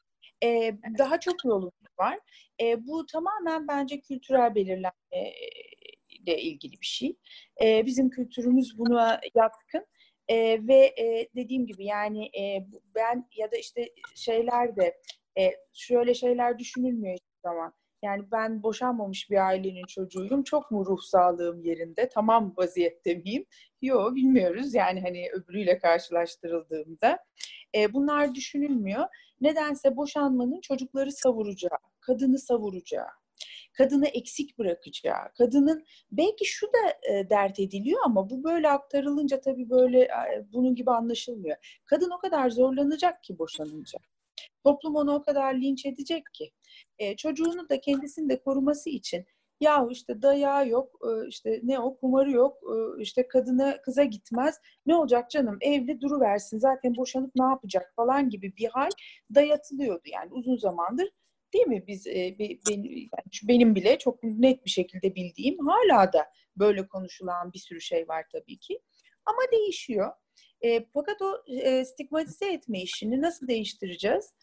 [0.44, 2.20] E, daha çok yolumuz var.
[2.62, 5.34] E, bu tamamen bence kültürel belirlenme
[6.10, 7.16] ile ilgili bir şey.
[7.62, 9.86] E, bizim kültürümüz buna yatkın.
[10.28, 15.02] E, ve e, dediğim gibi yani e, ben ya da işte şeyler de
[15.38, 17.74] e, şöyle şeyler düşünülmüyor hiçbir zaman.
[18.04, 20.44] Yani ben boşanmamış bir ailenin çocuğuyum.
[20.44, 22.10] Çok mu ruh sağlığım yerinde?
[22.10, 23.46] Tamam vaziyette miyim?
[23.82, 24.74] Yok bilmiyoruz.
[24.74, 27.20] Yani hani öbürüyle karşılaştırıldığımda.
[27.76, 29.06] E, bunlar düşünülmüyor.
[29.42, 33.08] Nedense boşanmanın çocukları savuracağı, kadını savuracağı,
[33.74, 39.70] kadını eksik bırakacağı, kadının belki şu da e, dert ediliyor ama bu böyle aktarılınca tabii
[39.70, 41.82] böyle e, bunun gibi anlaşılmıyor.
[41.86, 44.00] Kadın o kadar zorlanacak ki boşanınca.
[44.64, 46.52] Toplum onu o kadar linç edecek ki.
[47.00, 49.26] E, çocuğunu da kendisini de koruması için
[49.60, 54.60] ya işte dayağı yok, e, işte ne o kumarı yok, e, işte kadına kıza gitmez.
[54.86, 58.90] Ne olacak canım evli duru versin zaten boşanıp ne yapacak falan gibi bir hal
[59.36, 61.10] dayatılıyordu yani uzun zamandır.
[61.54, 61.88] Değil mi?
[61.88, 62.36] Biz e,
[63.44, 66.26] benim, bile çok net bir şekilde bildiğim hala da
[66.58, 68.82] böyle konuşulan bir sürü şey var tabii ki.
[69.26, 70.12] Ama değişiyor.
[70.94, 71.44] Fakat o
[71.86, 74.34] stigmatize etme işini nasıl değiştireceğiz?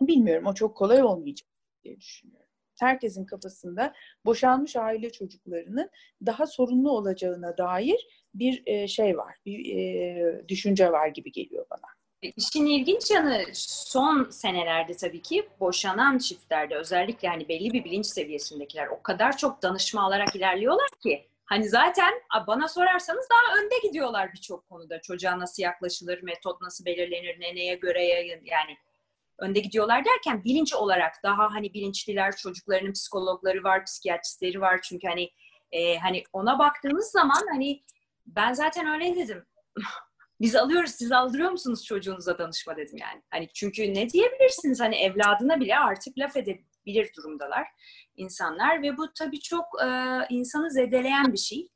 [0.00, 0.46] Bilmiyorum.
[0.46, 1.48] O çok kolay olmayacak
[1.84, 2.39] diye düşünüyorum.
[2.80, 5.90] Herkesin kafasında boşanmış aile çocuklarının
[6.26, 11.90] daha sorunlu olacağına dair bir e, şey var, bir e, düşünce var gibi geliyor bana.
[12.36, 18.86] İşin ilginç yanı son senelerde tabii ki boşanan çiftlerde özellikle hani belli bir bilinç seviyesindekiler
[18.86, 22.14] o kadar çok danışma alarak ilerliyorlar ki hani zaten
[22.46, 25.00] bana sorarsanız daha önde gidiyorlar birçok konuda.
[25.00, 28.04] Çocuğa nasıl yaklaşılır, metot nasıl belirlenir, ne neye göre
[28.44, 28.76] yani
[29.40, 35.30] önde gidiyorlar derken bilinç olarak daha hani bilinçliler çocuklarının psikologları var, psikiyatristleri var çünkü hani
[35.72, 37.82] e, hani ona baktığınız zaman hani
[38.26, 39.46] ben zaten öyle dedim.
[40.40, 43.22] Biz alıyoruz, siz aldırıyor musunuz çocuğunuza danışma dedim yani.
[43.30, 47.66] Hani çünkü ne diyebilirsiniz hani evladına bile artık laf edebilir durumdalar
[48.16, 49.88] insanlar ve bu tabii çok e,
[50.30, 51.68] insanı zedeleyen bir şey.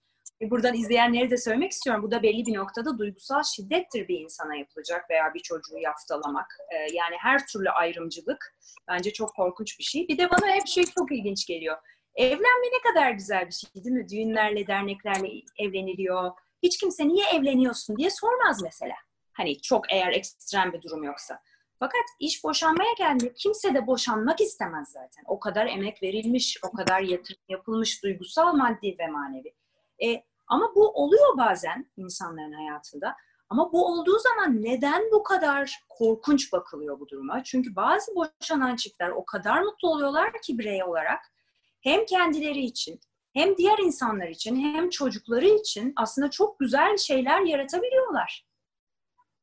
[0.42, 2.02] E, buradan izleyenleri de söylemek istiyorum.
[2.02, 6.58] Bu da belli bir noktada duygusal şiddettir bir insana yapılacak veya bir çocuğu yaftalamak.
[6.70, 8.56] E, yani her türlü ayrımcılık
[8.88, 10.08] bence çok korkunç bir şey.
[10.08, 11.76] Bir de bana hep şey çok ilginç geliyor.
[12.14, 14.08] Evlenme ne kadar güzel bir şey değil mi?
[14.08, 16.30] Düğünlerle, derneklerle evleniliyor.
[16.62, 18.94] Hiç kimse niye evleniyorsun diye sormaz mesela.
[19.32, 21.40] Hani çok eğer ekstrem bir durum yoksa.
[21.78, 23.32] Fakat iş boşanmaya geldi.
[23.36, 25.24] Kimse de boşanmak istemez zaten.
[25.26, 29.54] O kadar emek verilmiş, o kadar yatırım yapılmış duygusal, maddi ve manevi.
[30.02, 33.16] E, ama bu oluyor bazen insanların hayatında.
[33.48, 37.44] Ama bu olduğu zaman neden bu kadar korkunç bakılıyor bu duruma?
[37.44, 41.32] Çünkü bazı boşanan çiftler o kadar mutlu oluyorlar ki birey olarak
[41.80, 43.00] hem kendileri için
[43.32, 48.46] hem diğer insanlar için hem çocukları için aslında çok güzel şeyler yaratabiliyorlar.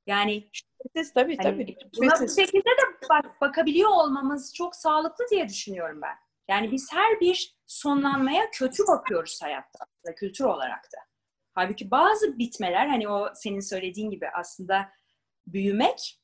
[0.07, 0.49] Yani
[0.95, 1.75] Siz tabii hani, tabii.
[1.97, 6.15] Buna bu şekilde de bak, bakabiliyor olmamız çok sağlıklı diye düşünüyorum ben.
[6.49, 10.97] Yani biz her bir sonlanmaya kötü bakıyoruz hayatta aslında kültür olarak da.
[11.53, 14.89] Halbuki bazı bitmeler hani o senin söylediğin gibi aslında
[15.47, 16.19] büyümek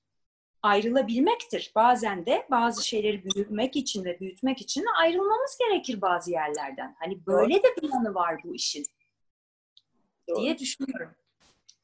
[0.61, 1.71] ayrılabilmektir.
[1.75, 6.95] Bazen de bazı şeyleri büyütmek için ve büyütmek için ayrılmamız gerekir bazı yerlerden.
[6.99, 8.85] Hani böyle de bir yanı var bu işin.
[10.29, 10.41] Doğru.
[10.41, 11.15] diye düşünüyorum.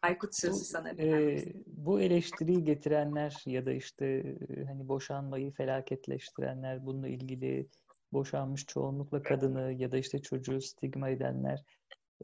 [0.01, 0.89] Aykut sözü sana.
[0.89, 4.35] E, bu eleştiriyi getirenler ya da işte
[4.67, 7.67] hani boşanmayı felaketleştirenler, bununla ilgili
[8.13, 11.63] boşanmış çoğunlukla kadını ya da işte çocuğu stigma edenler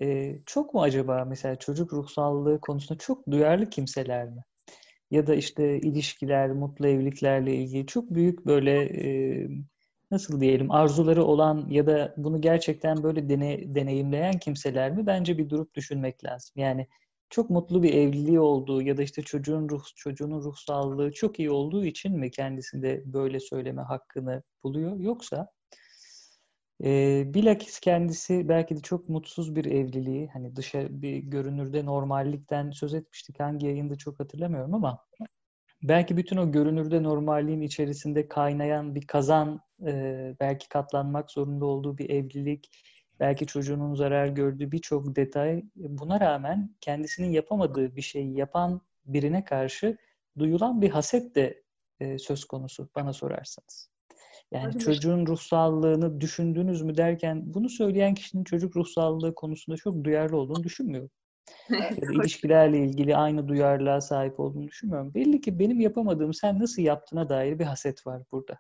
[0.02, 4.44] e, çok mu acaba mesela çocuk ruhsallığı konusunda çok duyarlı kimseler mi?
[5.12, 9.50] Ya da işte ilişkiler, mutlu evliliklerle ilgili çok büyük böyle e,
[10.12, 15.06] nasıl diyelim arzuları olan ya da bunu gerçekten böyle dene, deneyimleyen kimseler mi?
[15.08, 16.54] Bence bir durup düşünmek lazım.
[16.56, 16.88] Yani
[17.30, 21.52] çok mutlu bir evliliği olduğu ya da işte çocuğun ruh çocuğunun ruh sağlığı çok iyi
[21.52, 25.50] olduğu için mi kendisinde böyle söyleme hakkını buluyor yoksa
[26.84, 32.94] e, bilakis kendisi belki de çok mutsuz bir evliliği hani dışarı bir görünürde normallikten söz
[32.94, 35.06] etmiştik hangi yayında çok hatırlamıyorum ama
[35.84, 42.10] belki bütün o görünürde normalliğin içerisinde kaynayan bir kazan e, belki katlanmak zorunda olduğu bir
[42.10, 42.70] evlilik
[43.20, 49.98] belki çocuğunun zarar gördüğü birçok detay buna rağmen kendisinin yapamadığı bir şeyi yapan birine karşı
[50.40, 51.64] duyulan bir haset de
[52.00, 53.90] e, söz konusu bana sorarsanız.
[54.52, 54.84] Yani Tabii.
[54.84, 60.38] çocuğun ruh sağlığını düşündünüz mü derken bunu söyleyen kişinin çocuk ruh sağlığı konusunda çok duyarlı
[60.38, 61.10] olduğunu düşünmüyorum.
[61.70, 65.14] ya da ilişkilerle ilgili aynı duyarlılığa sahip olduğunu düşünmüyorum.
[65.14, 68.60] Belli ki benim yapamadığım sen nasıl yaptığına dair bir haset var burada.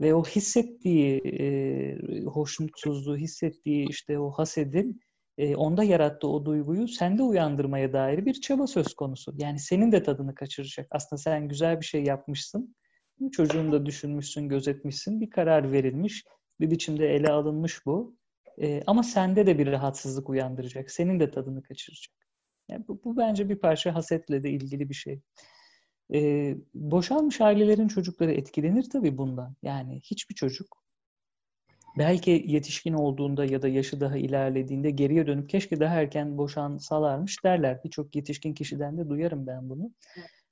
[0.00, 5.00] Ve o hissettiği e, hoşnutsuzluğu, hissettiği işte o hasedin
[5.38, 9.34] e, onda yarattığı o duyguyu sende uyandırmaya dair bir çaba söz konusu.
[9.38, 10.86] Yani senin de tadını kaçıracak.
[10.90, 12.74] Aslında sen güzel bir şey yapmışsın
[13.28, 15.20] Çocuğunu da düşünmüşsün, gözetmişsin.
[15.20, 16.24] Bir karar verilmiş.
[16.60, 18.16] Bir biçimde ele alınmış bu.
[18.60, 20.90] E, ama sende de bir rahatsızlık uyandıracak.
[20.90, 22.14] Senin de tadını kaçıracak.
[22.68, 25.20] Yani bu, bu bence bir parça hasetle de ilgili bir şey.
[26.14, 29.56] E, boşanmış ailelerin çocukları etkilenir tabii bundan.
[29.62, 30.80] Yani hiçbir çocuk
[31.98, 37.80] belki yetişkin olduğunda ya da yaşı daha ilerlediğinde geriye dönüp keşke daha erken boşansalarmış derler.
[37.84, 39.90] Birçok yetişkin kişiden de duyarım ben bunu.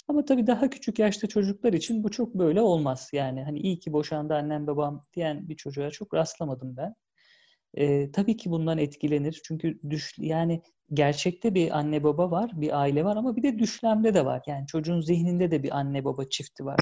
[0.08, 3.10] Ama tabii daha küçük yaşta çocuklar için bu çok böyle olmaz.
[3.12, 6.94] Yani hani iyi ki boşandı annem babam diyen bir çocuğa çok rastlamadım ben.
[7.74, 9.40] Ee, tabii ki bundan etkilenir.
[9.44, 14.14] Çünkü düş yani gerçekte bir anne baba var, bir aile var ama bir de düşlemde
[14.14, 14.42] de var.
[14.46, 16.80] Yani çocuğun zihninde de bir anne baba çifti var.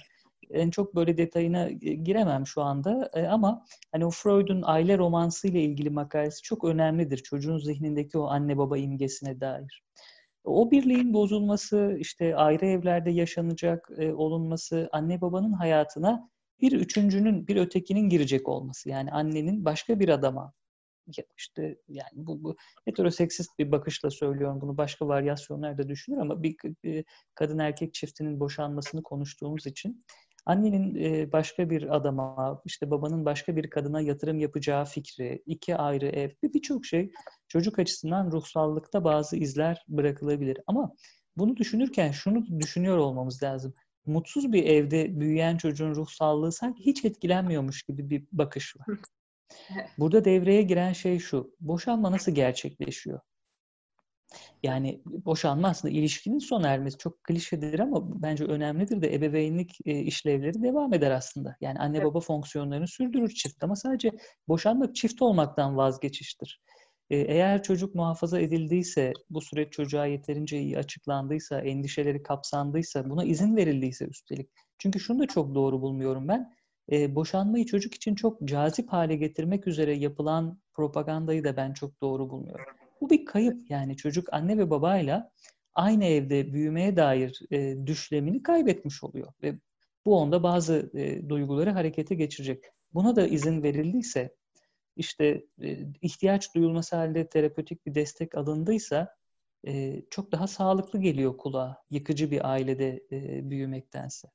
[0.50, 5.90] En çok böyle detayına giremem şu anda ama hani o Freud'un aile romansı ile ilgili
[5.90, 7.18] makalesi çok önemlidir.
[7.18, 9.82] Çocuğun zihnindeki o anne baba imgesine dair.
[10.46, 16.30] O birliğin bozulması, işte ayrı evlerde yaşanacak olunması, anne babanın hayatına
[16.60, 18.88] bir üçüncünün, bir ötekinin girecek olması.
[18.88, 20.52] Yani annenin başka bir adama
[21.36, 26.56] işte yani bu, bu heteroseksist bir bakışla söylüyorum bunu başka varyasyonlar da düşünür ama bir,
[26.84, 27.04] bir
[27.34, 30.04] kadın erkek çiftinin boşanmasını konuştuğumuz için
[30.46, 36.30] annenin başka bir adama işte babanın başka bir kadına yatırım yapacağı fikri iki ayrı ev
[36.42, 37.12] birçok şey
[37.48, 40.92] çocuk açısından ruhsallıkta bazı izler bırakılabilir ama
[41.36, 43.74] bunu düşünürken şunu düşünüyor olmamız lazım.
[44.06, 48.86] Mutsuz bir evde büyüyen çocuğun ruhsallığı sanki hiç etkilenmiyormuş gibi bir bakış var.
[49.98, 51.54] Burada devreye giren şey şu.
[51.60, 53.20] Boşanma nasıl gerçekleşiyor?
[54.62, 60.62] Yani boşanma aslında ilişkinin sona ermesi çok klişedir ama bence önemlidir de ebeveynlik e, işlevleri
[60.62, 61.56] devam eder aslında.
[61.60, 64.10] Yani anne baba fonksiyonlarını sürdürür çift ama sadece
[64.48, 66.60] boşanmak çift olmaktan vazgeçiştir.
[67.10, 74.04] Eğer çocuk muhafaza edildiyse, bu süreç çocuğa yeterince iyi açıklandıysa, endişeleri kapsandıysa, buna izin verildiyse
[74.04, 74.50] üstelik.
[74.78, 76.52] Çünkü şunu da çok doğru bulmuyorum ben
[76.92, 82.30] e, boşanmayı çocuk için çok cazip hale getirmek üzere yapılan propagandayı da ben çok doğru
[82.30, 82.64] bulmuyorum.
[83.00, 85.32] Bu bir kayıp yani çocuk anne ve babayla
[85.74, 89.58] aynı evde büyümeye dair e, düşlemini kaybetmiş oluyor ve
[90.06, 92.64] bu onda bazı e, duyguları harekete geçirecek.
[92.94, 94.34] Buna da izin verildiyse
[94.96, 99.16] işte e, ihtiyaç duyulması halde terapötik bir destek alındıysa
[99.66, 104.28] e, çok daha sağlıklı geliyor kulağa yıkıcı bir ailede e, büyümektense.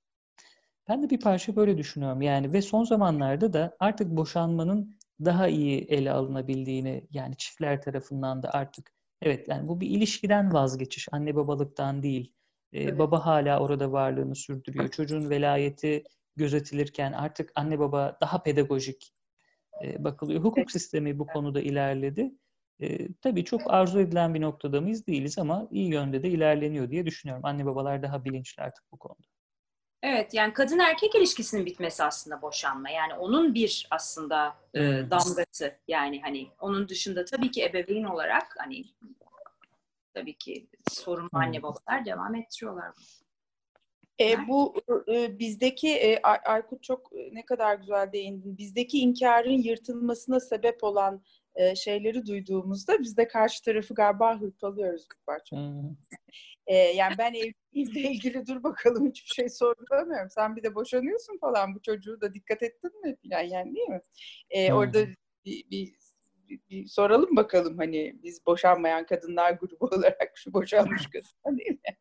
[0.88, 2.21] Ben de bir parça böyle düşünüyorum.
[2.21, 8.50] Yani ve son zamanlarda da artık boşanmanın daha iyi ele alınabildiğini yani çiftler tarafından da
[8.52, 11.08] artık evet yani bu bir ilişkiden vazgeçiş.
[11.12, 12.34] Anne babalıktan değil.
[12.74, 13.00] Ee, evet.
[13.00, 14.89] Baba hala orada varlığını sürdürüyor.
[14.89, 16.04] Çocuğun velayeti
[16.36, 19.13] gözetilirken artık anne baba daha pedagojik
[19.84, 20.44] e, bakılıyor.
[20.44, 22.32] Hukuk sistemi bu konuda ilerledi.
[22.80, 27.06] E, tabii çok arzu edilen bir noktada mıyız değiliz ama iyi yönde de ilerleniyor diye
[27.06, 27.46] düşünüyorum.
[27.46, 29.28] Anne babalar daha bilinçli artık bu konuda.
[30.04, 32.89] Evet yani kadın erkek ilişkisinin bitmesi aslında boşanma.
[32.89, 34.80] Yani onun bir aslında e,
[35.12, 35.78] damgası.
[35.88, 38.84] Yani hani onun dışında tabii ki ebeveyn olarak hani
[40.13, 43.21] tabii ki sorumlu anne babalar devam ettiriyorlar bunu.
[44.19, 48.58] E, bu e, bizdeki e, Aykut çok e, ne kadar güzel değindin.
[48.58, 51.24] Bizdeki inkarın yırtılmasına sebep olan
[51.56, 55.58] e, şeyleri duyduğumuzda biz de karşı tarafı galiba hırpalıyoruz parça.
[55.58, 55.95] Hmm.
[56.67, 60.30] E, yani ben evliliğimle ilgili dur bakalım hiçbir şey sorgulamıyorum.
[60.30, 64.02] Sen bir de boşanıyorsun falan bu çocuğu da dikkat ettin mi falan yani değil mi?
[64.50, 64.78] E, hmm.
[64.78, 65.00] Orada
[65.45, 65.93] bir, bir,
[66.69, 71.97] bir, soralım bakalım hani biz boşanmayan kadınlar grubu olarak şu boşanmış kadın değil mi?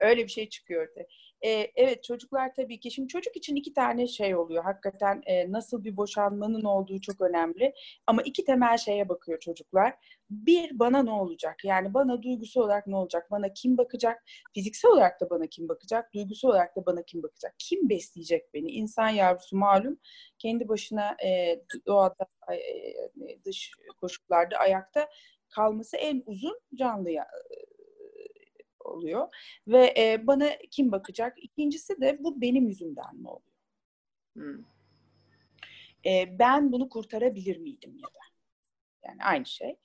[0.00, 1.06] Öyle bir şey çıkıyor ortaya.
[1.44, 2.90] E, evet çocuklar tabii ki.
[2.90, 4.64] Şimdi çocuk için iki tane şey oluyor.
[4.64, 7.74] Hakikaten e, nasıl bir boşanmanın olduğu çok önemli.
[8.06, 9.94] Ama iki temel şeye bakıyor çocuklar.
[10.30, 11.64] Bir, bana ne olacak?
[11.64, 13.30] Yani bana duygusu olarak ne olacak?
[13.30, 14.24] Bana kim bakacak?
[14.54, 16.14] Fiziksel olarak da bana kim bakacak?
[16.14, 17.54] Duygusu olarak da bana kim bakacak?
[17.58, 18.70] Kim besleyecek beni?
[18.70, 19.98] İnsan yavrusu malum
[20.38, 25.08] kendi başına e, doğada, e, dış koşullarda ayakta
[25.48, 27.26] kalması en uzun canlı ya,
[28.84, 29.28] oluyor.
[29.68, 31.44] Ve e, bana kim bakacak?
[31.44, 33.54] İkincisi de bu benim yüzümden mi oluyor?
[34.34, 34.64] Hmm.
[36.06, 38.33] E, ben bunu kurtarabilir miydim ya da?
[39.06, 39.76] Yani aynı şey.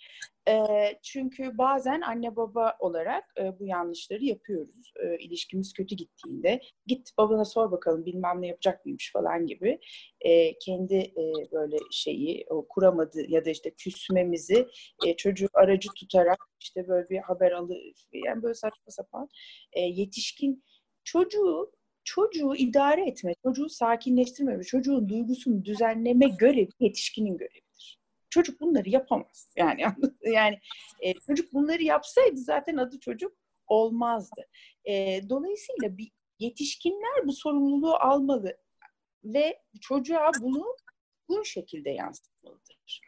[0.48, 0.66] E,
[1.04, 4.94] çünkü bazen anne baba olarak e, bu yanlışları yapıyoruz.
[5.04, 9.80] E, ilişkimiz kötü gittiğinde git babana sor bakalım bilmem ne yapacak mıymış falan gibi
[10.22, 14.67] e, kendi e, böyle şeyi o kuramadı ya da işte küsmemizi
[15.08, 17.76] e, çocuğu aracı tutarak işte böyle bir haber alı
[18.13, 19.30] yani böyle saçma sapan
[19.74, 20.63] e, yetişkin
[21.04, 21.72] çocuğu
[22.04, 27.69] çocuğu idare etme, çocuğu sakinleştirme ve çocuğun duygusunu düzenleme görevi yetişkinin görevi.
[28.30, 29.50] Çocuk bunları yapamaz.
[29.58, 29.82] Yani
[30.21, 30.60] yani
[31.02, 34.42] e, çocuk bunları yapsaydı zaten adı çocuk olmazdı.
[34.86, 38.58] E, dolayısıyla bir yetişkinler bu sorumluluğu almalı
[39.23, 40.65] ve çocuğa bunu
[41.30, 43.02] bu şekilde yansıtmalıdır.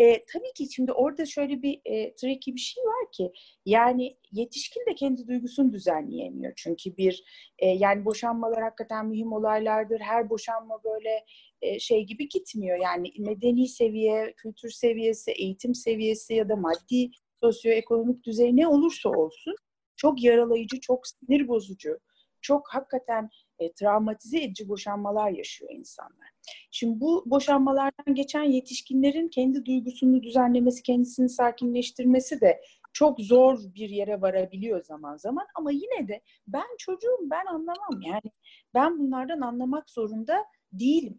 [0.00, 3.32] E, tabii ki şimdi orada şöyle bir e, tricky bir şey var ki
[3.66, 6.52] yani yetişkin de kendi duygusunu düzenleyemiyor.
[6.56, 7.24] Çünkü bir
[7.58, 10.00] e, yani boşanmalar hakikaten mühim olaylardır.
[10.00, 11.24] Her boşanma böyle
[11.62, 12.78] e, şey gibi gitmiyor.
[12.78, 17.10] Yani medeni seviye, kültür seviyesi, eğitim seviyesi ya da maddi
[17.42, 19.54] sosyoekonomik düzey ne olursa olsun
[19.96, 21.98] çok yaralayıcı, çok sinir bozucu,
[22.40, 23.30] çok hakikaten
[23.60, 26.30] e, travmatize edici boşanmalar yaşıyor insanlar.
[26.70, 32.60] Şimdi bu boşanmalardan geçen yetişkinlerin kendi duygusunu düzenlemesi, kendisini sakinleştirmesi de
[32.92, 38.32] çok zor bir yere varabiliyor zaman zaman ama yine de ben çocuğum ben anlamam yani
[38.74, 41.18] ben bunlardan anlamak zorunda değilim.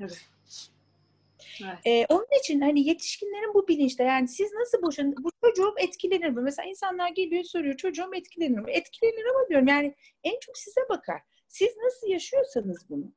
[0.00, 0.26] Evet.
[1.64, 1.78] Evet.
[1.86, 6.42] Ee, onun için hani yetişkinlerin bu bilinçte yani siz nasıl boşan bu çocuğum etkilenir mi?
[6.42, 8.70] Mesela insanlar geliyor soruyor çocuğum etkilenir mi?
[8.70, 9.94] Etkilenir ama diyorum yani
[10.24, 11.20] en çok size bakar.
[11.50, 13.12] Siz nasıl yaşıyorsanız bunu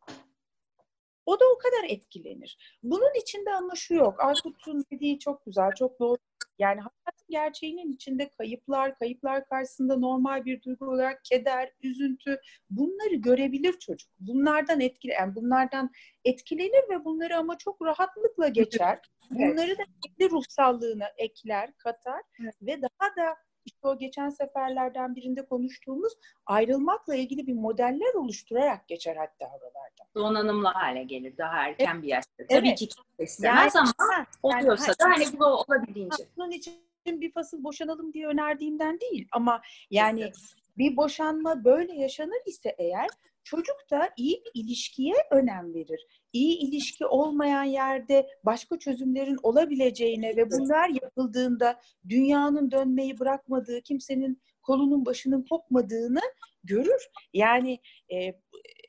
[1.26, 2.78] o da o kadar etkilenir.
[2.84, 4.20] Bunun içinde ama şu yok.
[4.20, 6.18] Aykut'un dediği çok güzel, çok doğru.
[6.60, 13.80] Yani hayatın gerçeğinin içinde kayıplar, kayıplar karşısında normal bir duygu olarak keder, üzüntü bunları görebilir
[13.80, 14.10] çocuk.
[14.20, 15.90] Bunlardan etkile, yani bunlardan
[16.26, 19.00] etkilenir ve bunları ama çok rahatlıkla geçer.
[19.32, 22.56] Bunları da kendi ruhsallığına ekler, katar evet.
[22.62, 26.14] ve daha da işte o geçen seferlerden birinde konuştuğumuz
[26.46, 30.04] ayrılmakla ilgili bir modeller oluşturarak geçer hatta oralarda.
[30.16, 32.48] Donanımlı hale gelir daha erken bir yaşta.
[32.50, 32.80] Tabii evet.
[32.80, 36.24] ki kimse istemez yani, ama oluyorsa yani, da hani bu olabildiğince.
[36.38, 36.74] Bunun için
[37.06, 39.62] bir fasıl boşanalım diye önerdiğimden değil ama
[39.92, 40.32] yani
[40.78, 43.08] bir boşanma böyle yaşanır ise eğer
[43.44, 46.08] çocuk da iyi bir ilişkiye önem verir.
[46.34, 51.80] İyi ilişki olmayan yerde başka çözümlerin olabileceğine ve bunlar yapıldığında
[52.10, 56.22] dünyanın dönmeyi bırakmadığı, kimsenin kolunun başının kopmadığını
[56.64, 57.08] görür.
[57.34, 57.80] Yani
[58.12, 58.34] e,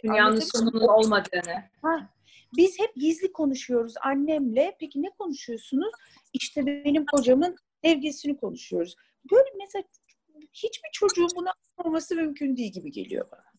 [0.04, 1.54] dünyanın sonunun olmadığını.
[1.82, 2.10] Ha,
[2.56, 4.76] biz hep gizli konuşuyoruz annemle.
[4.80, 5.92] Peki ne konuşuyorsunuz?
[6.32, 8.96] İşte benim kocamın sevgisini konuşuyoruz.
[9.32, 9.84] Böyle mesela
[10.52, 13.53] hiçbir çocuğun buna anlaması mümkün değil gibi geliyor bana.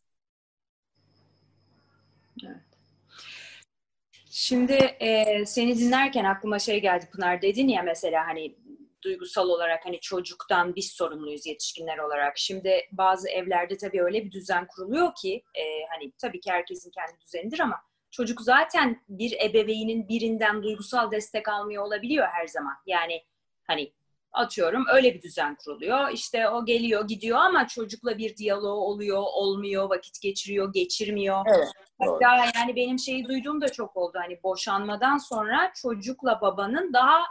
[4.29, 8.55] Şimdi e, seni dinlerken aklıma şey geldi Pınar dedin ya mesela hani
[9.03, 12.37] duygusal olarak hani çocuktan biz sorumluyuz yetişkinler olarak.
[12.37, 17.21] Şimdi bazı evlerde tabii öyle bir düzen kuruluyor ki e, hani tabii ki herkesin kendi
[17.21, 17.81] düzenidir ama
[18.11, 22.75] çocuk zaten bir ebeveynin birinden duygusal destek almıyor olabiliyor her zaman.
[22.85, 23.23] Yani
[23.67, 23.93] hani
[24.35, 26.09] atıyorum öyle bir düzen kuruluyor.
[26.11, 31.45] İşte o geliyor gidiyor ama çocukla bir diyalog oluyor, olmuyor, vakit geçiriyor, geçirmiyor.
[31.47, 31.67] Evet,
[31.99, 34.17] Hatta yani benim şeyi duyduğum da çok oldu.
[34.21, 37.23] Hani boşanmadan sonra çocukla babanın daha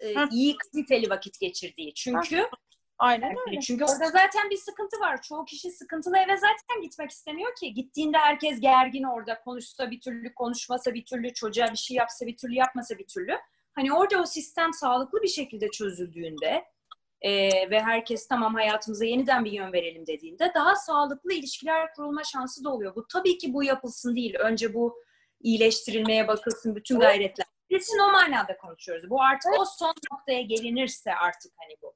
[0.00, 1.94] e, iyi kaliteli vakit geçirdiği.
[1.94, 2.48] Çünkü
[2.98, 3.60] Aynen öyle.
[3.60, 5.22] Çünkü orada zaten bir sıkıntı var.
[5.22, 7.74] Çoğu kişi sıkıntılı eve zaten gitmek istemiyor ki.
[7.74, 9.40] Gittiğinde herkes gergin orada.
[9.40, 13.38] Konuşsa bir türlü, konuşmasa bir türlü, çocuğa bir şey yapsa bir türlü, yapmasa bir türlü.
[13.74, 16.64] Hani orada o sistem sağlıklı bir şekilde çözüldüğünde
[17.20, 22.64] e, ve herkes tamam hayatımıza yeniden bir yön verelim dediğinde daha sağlıklı ilişkiler kurulma şansı
[22.64, 22.94] da oluyor.
[22.94, 24.34] Bu tabii ki bu yapılsın değil.
[24.38, 25.04] Önce bu
[25.40, 27.46] iyileştirilmeye bakılsın bütün gayretler.
[27.70, 29.10] Kesin o manada konuşuyoruz.
[29.10, 31.94] Bu artık o son noktaya gelinirse artık hani bu.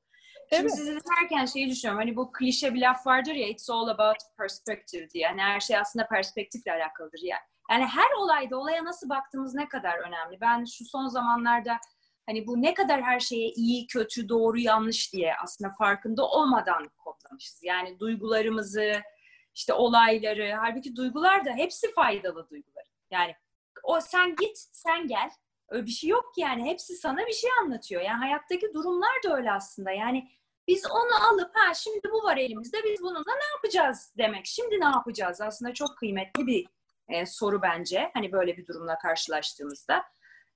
[0.49, 0.75] Şimdi evet.
[0.75, 2.03] sizi dinlerken şeyi düşünüyorum.
[2.03, 5.25] Hani bu klişe bir laf vardır ya it's all about perspective diye.
[5.25, 7.41] Yani her şey aslında perspektifle alakalıdır yani.
[7.71, 10.41] Yani her olayda olaya nasıl baktığımız ne kadar önemli.
[10.41, 11.79] Ben şu son zamanlarda
[12.27, 17.61] hani bu ne kadar her şeye iyi, kötü, doğru, yanlış diye aslında farkında olmadan kodlamışız.
[17.63, 18.93] Yani duygularımızı,
[19.55, 22.85] işte olayları, halbuki duygular da hepsi faydalı duygular.
[23.11, 23.35] Yani
[23.83, 25.31] o sen git, sen gel.
[25.69, 26.65] Öyle bir şey yok ki yani.
[26.65, 28.03] Hepsi sana bir şey anlatıyor.
[28.03, 29.91] Yani hayattaki durumlar da öyle aslında.
[29.91, 30.29] Yani
[30.69, 34.47] biz onu alıp ha şimdi bu var elimizde biz bununla ne yapacağız demek.
[34.47, 35.41] Şimdi ne yapacağız?
[35.41, 36.67] Aslında çok kıymetli bir
[37.09, 38.11] e, soru bence.
[38.15, 40.03] Hani böyle bir durumla karşılaştığımızda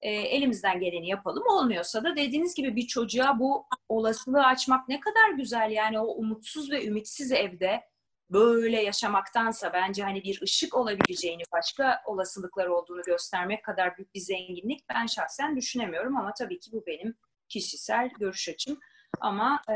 [0.00, 1.42] e, elimizden geleni yapalım.
[1.46, 5.70] Olmuyorsa da dediğiniz gibi bir çocuğa bu olasılığı açmak ne kadar güzel.
[5.70, 7.82] Yani o umutsuz ve ümitsiz evde
[8.30, 14.88] böyle yaşamaktansa bence hani bir ışık olabileceğini, başka olasılıklar olduğunu göstermek kadar büyük bir zenginlik
[14.88, 17.14] ben şahsen düşünemiyorum ama tabii ki bu benim
[17.48, 18.80] kişisel görüş açım.
[19.20, 19.74] Ama e,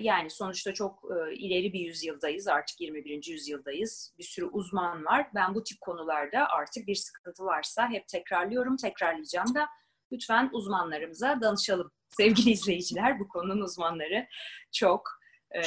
[0.00, 2.48] yani sonuçta çok e, ileri bir yüzyıldayız.
[2.48, 3.26] Artık 21.
[3.26, 4.14] yüzyıldayız.
[4.18, 5.26] Bir sürü uzman var.
[5.34, 9.68] Ben bu tip konularda artık bir sıkıntı varsa hep tekrarlıyorum, tekrarlayacağım da
[10.12, 11.92] lütfen uzmanlarımıza danışalım.
[12.08, 14.26] Sevgili izleyiciler, bu konunun uzmanları
[14.72, 15.18] çok.
[15.54, 15.62] E,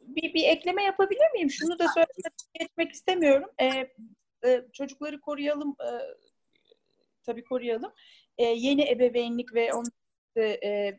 [0.00, 1.50] bir, bir ekleme yapabilir miyim?
[1.50, 3.50] Şunu da söylemek geçmek istemiyorum.
[3.60, 3.66] E,
[4.44, 5.90] e, çocukları koruyalım, e,
[7.26, 7.92] tabii koruyalım.
[8.38, 9.90] E, yeni ebeveynlik ve onun
[10.36, 10.96] e, e,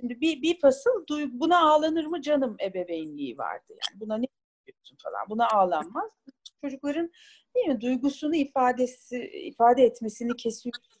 [0.00, 3.64] Şimdi bir, bir fasıl buna ağlanır mı canım ebeveynliği vardı.
[3.68, 4.26] Yani buna ne
[4.66, 5.30] büyütsün falan.
[5.30, 6.10] Buna ağlanmaz.
[6.64, 7.10] Çocukların
[7.54, 10.96] değil mi duygusunu ifadesi ifade etmesini kesiyoruz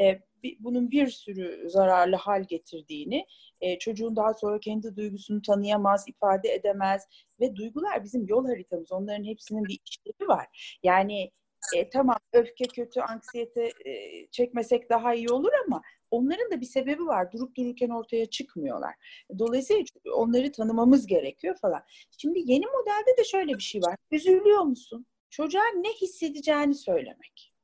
[0.00, 0.20] e,
[0.60, 3.26] bunun bir sürü zararlı hal getirdiğini,
[3.60, 7.08] e, çocuğun daha sonra kendi duygusunu tanıyamaz, ifade edemez
[7.40, 8.92] ve duygular bizim yol haritamız.
[8.92, 10.78] Onların hepsinin bir işlevi var.
[10.82, 11.30] Yani
[11.76, 17.06] e, tamam öfke kötü, anksiyete e, çekmesek daha iyi olur ama onların da bir sebebi
[17.06, 17.32] var.
[17.32, 18.94] Durup dururken ortaya çıkmıyorlar.
[19.38, 19.84] Dolayısıyla
[20.14, 21.82] onları tanımamız gerekiyor falan.
[22.18, 23.96] Şimdi yeni modelde de şöyle bir şey var.
[24.10, 25.06] Üzülüyor musun?
[25.30, 27.54] Çocuğa ne hissedeceğini söylemek.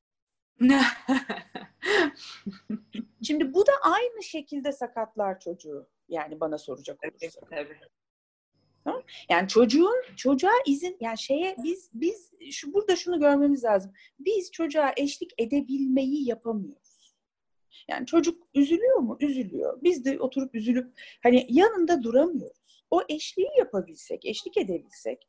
[3.22, 5.88] Şimdi bu da aynı şekilde sakatlar çocuğu.
[6.08, 7.40] Yani bana soracak olursa.
[7.50, 7.78] Tabii.
[8.84, 9.02] Tamam?
[9.30, 13.92] Yani çocuğun çocuğa izin yani şeye biz biz şu burada şunu görmemiz lazım.
[14.18, 17.14] Biz çocuğa eşlik edebilmeyi yapamıyoruz.
[17.88, 19.16] Yani çocuk üzülüyor mu?
[19.20, 19.82] Üzülüyor.
[19.82, 22.84] Biz de oturup üzülüp hani yanında duramıyoruz.
[22.90, 25.28] O eşliği yapabilsek, eşlik edebilsek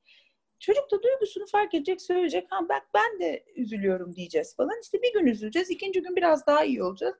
[0.61, 2.47] Çocuk da duygusunu fark edecek, söyleyecek.
[2.49, 4.81] Ha bak ben de üzülüyorum diyeceğiz falan.
[4.83, 7.15] İşte bir gün üzüleceğiz, ikinci gün biraz daha iyi olacağız.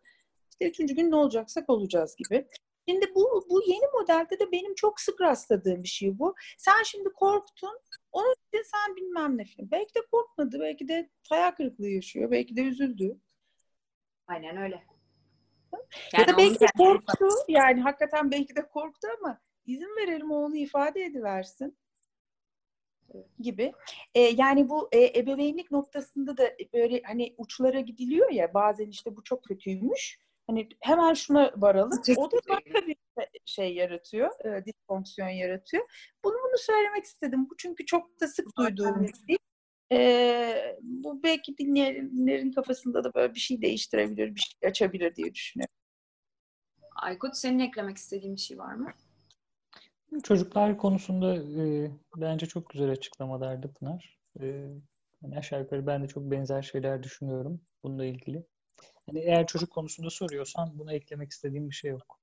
[0.52, 2.48] İşte üçüncü gün ne olacaksak olacağız gibi.
[2.92, 6.36] Şimdi bu, bu yeni modelde de benim çok sık rastladığım bir şey bu.
[6.58, 7.80] Sen şimdi korktun,
[8.12, 9.72] onun için sen bilmem ne film.
[9.72, 13.18] Belki de korkmadı, belki de hayal kırıklığı yaşıyor, belki de üzüldü.
[14.28, 14.84] Aynen öyle.
[15.74, 15.84] Yani
[16.18, 20.56] ya da belki de korktu, yani hakikaten belki de korktu ama izin verelim o onu
[20.56, 21.78] ifade ediversin
[23.39, 23.74] gibi.
[24.16, 29.24] E, yani bu e, ebeveynlik noktasında da böyle hani uçlara gidiliyor ya bazen işte bu
[29.24, 30.20] çok kötüymüş.
[30.48, 32.02] Hani hemen şuna varalım.
[32.18, 32.96] O da başka bir
[33.46, 34.46] şey yaratıyor.
[34.46, 35.84] E, disfonksiyon yaratıyor.
[36.24, 37.50] Bunu bunu söylemek istedim.
[37.50, 39.38] Bu çünkü çok da sık duyduğum bir şey.
[39.92, 45.76] E, bu belki dinleyenlerin kafasında da böyle bir şey değiştirebilir, bir şey açabilir diye düşünüyorum.
[46.96, 48.94] Aykut senin eklemek istediğin bir şey var mı?
[50.24, 54.20] Çocuklar konusunda e, bence çok güzel açıklamalardı Pınar.
[54.39, 54.46] E,
[55.22, 58.46] yani aşağı yukarı ben de çok benzer şeyler düşünüyorum bununla ilgili.
[59.10, 62.22] Hani eğer çocuk konusunda soruyorsan buna eklemek istediğim bir şey yok.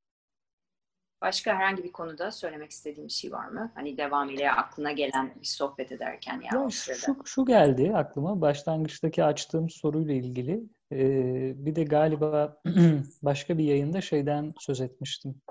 [1.21, 3.73] Başka herhangi bir konuda söylemek istediğim bir şey var mı?
[3.75, 9.25] Hani devam ile aklına gelen bir sohbet ederken ya, ya şu, şu geldi aklıma başlangıçtaki
[9.25, 10.63] açtığım soruyla ilgili.
[10.93, 12.61] Ee, bir de galiba
[13.23, 15.43] başka bir yayında şeyden söz etmiştim.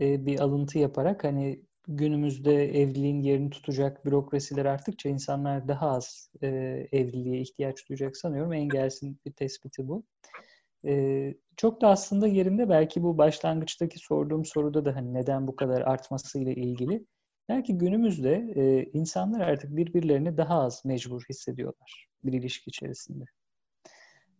[0.00, 6.46] Ee, bir alıntı yaparak hani günümüzde evliliğin yerini tutacak bürokrasiler arttıkça insanlar daha az e,
[6.92, 8.52] evliliğe ihtiyaç duyacak sanıyorum.
[8.52, 10.04] Engelsin bir tespiti bu.
[10.86, 15.80] E, çok da aslında yerinde belki bu başlangıçtaki sorduğum soruda da hani neden bu kadar
[15.80, 17.06] artmasıyla ilgili.
[17.48, 23.24] Belki günümüzde e, insanlar artık birbirlerini daha az mecbur hissediyorlar bir ilişki içerisinde.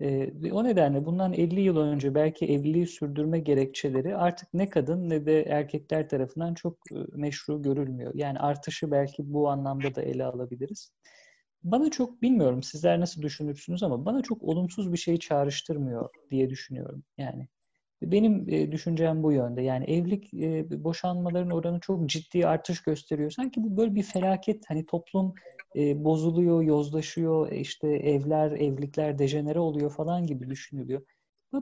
[0.01, 5.26] E, o nedenle bundan 50 yıl önce belki evliliği sürdürme gerekçeleri artık ne kadın ne
[5.26, 8.12] de erkekler tarafından çok e, meşru görülmüyor.
[8.14, 10.93] Yani artışı belki bu anlamda da ele alabiliriz.
[11.65, 17.05] Bana çok bilmiyorum sizler nasıl düşünürsünüz ama bana çok olumsuz bir şey çağrıştırmıyor diye düşünüyorum.
[17.19, 17.49] Yani
[18.03, 19.63] benim e, düşüncem bu yönde.
[19.63, 23.31] Yani evlilik e, boşanmaların oranı çok ciddi artış gösteriyor.
[23.31, 24.65] Sanki bu böyle bir felaket.
[24.71, 25.35] Hani toplum
[25.77, 31.03] e, bozuluyor, yozlaşıyor, işte evler, evlilikler dejenere oluyor falan gibi düşünülüyor.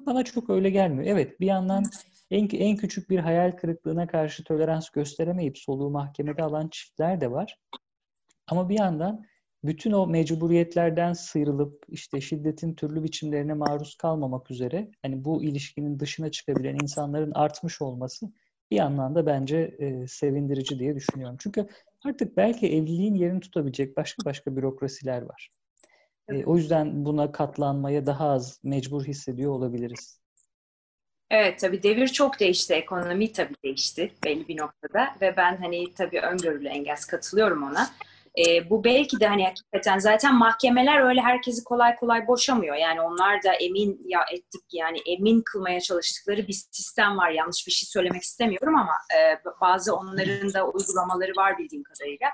[0.06, 1.04] Bana çok öyle gelmiyor.
[1.06, 1.84] Evet bir yandan
[2.30, 7.58] en, en küçük bir hayal kırıklığına karşı tolerans gösteremeyip soluğu mahkemede alan çiftler de var.
[8.46, 9.24] Ama bir yandan
[9.64, 16.30] bütün o mecburiyetlerden sıyrılıp işte şiddetin türlü biçimlerine maruz kalmamak üzere hani bu ilişkinin dışına
[16.30, 18.26] çıkabilen insanların artmış olması
[18.70, 21.36] bir yandan da bence e, sevindirici diye düşünüyorum.
[21.40, 21.68] Çünkü
[22.04, 25.50] artık belki evliliğin yerini tutabilecek başka başka bürokrasiler var.
[26.28, 30.20] E, o yüzden buna katlanmaya daha az mecbur hissediyor olabiliriz.
[31.30, 32.74] Evet tabii devir çok değişti.
[32.74, 37.90] Ekonomi tabii değişti belli bir noktada ve ben hani tabii öngörülü engels katılıyorum ona.
[38.38, 42.76] E, bu belki de hani hakikaten zaten mahkemeler öyle herkesi kolay kolay boşamıyor.
[42.76, 47.30] Yani onlar da emin ya ettik yani emin kılmaya çalıştıkları bir sistem var.
[47.30, 52.28] Yanlış bir şey söylemek istemiyorum ama e, bazı onların da uygulamaları var bildiğim kadarıyla.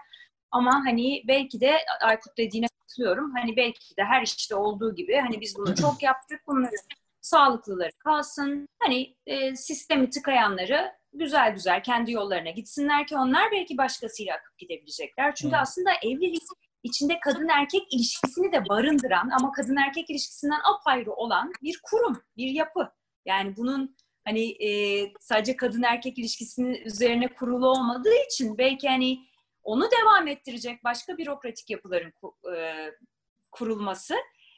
[0.51, 3.32] Ama hani belki de Aykut dediğine katılıyorum.
[3.34, 6.40] Hani belki de her işte olduğu gibi hani biz bunu çok yaptık.
[6.47, 6.74] Bunları
[7.20, 8.68] sağlıklıları kalsın.
[8.78, 15.35] Hani e, sistemi tıkayanları güzel güzel kendi yollarına gitsinler ki onlar belki başkasıyla akıp gidebilecekler.
[15.35, 15.62] Çünkü hmm.
[15.62, 16.43] aslında evlilik
[16.83, 22.51] içinde kadın erkek ilişkisini de barındıran ama kadın erkek ilişkisinden apayrı olan bir kurum, bir
[22.51, 22.93] yapı.
[23.25, 29.19] Yani bunun hani e, sadece kadın erkek ilişkisinin üzerine kurulu olmadığı için belki hani
[29.62, 32.12] onu devam ettirecek başka bürokratik yapıların
[32.57, 32.91] e,
[33.51, 34.14] kurulması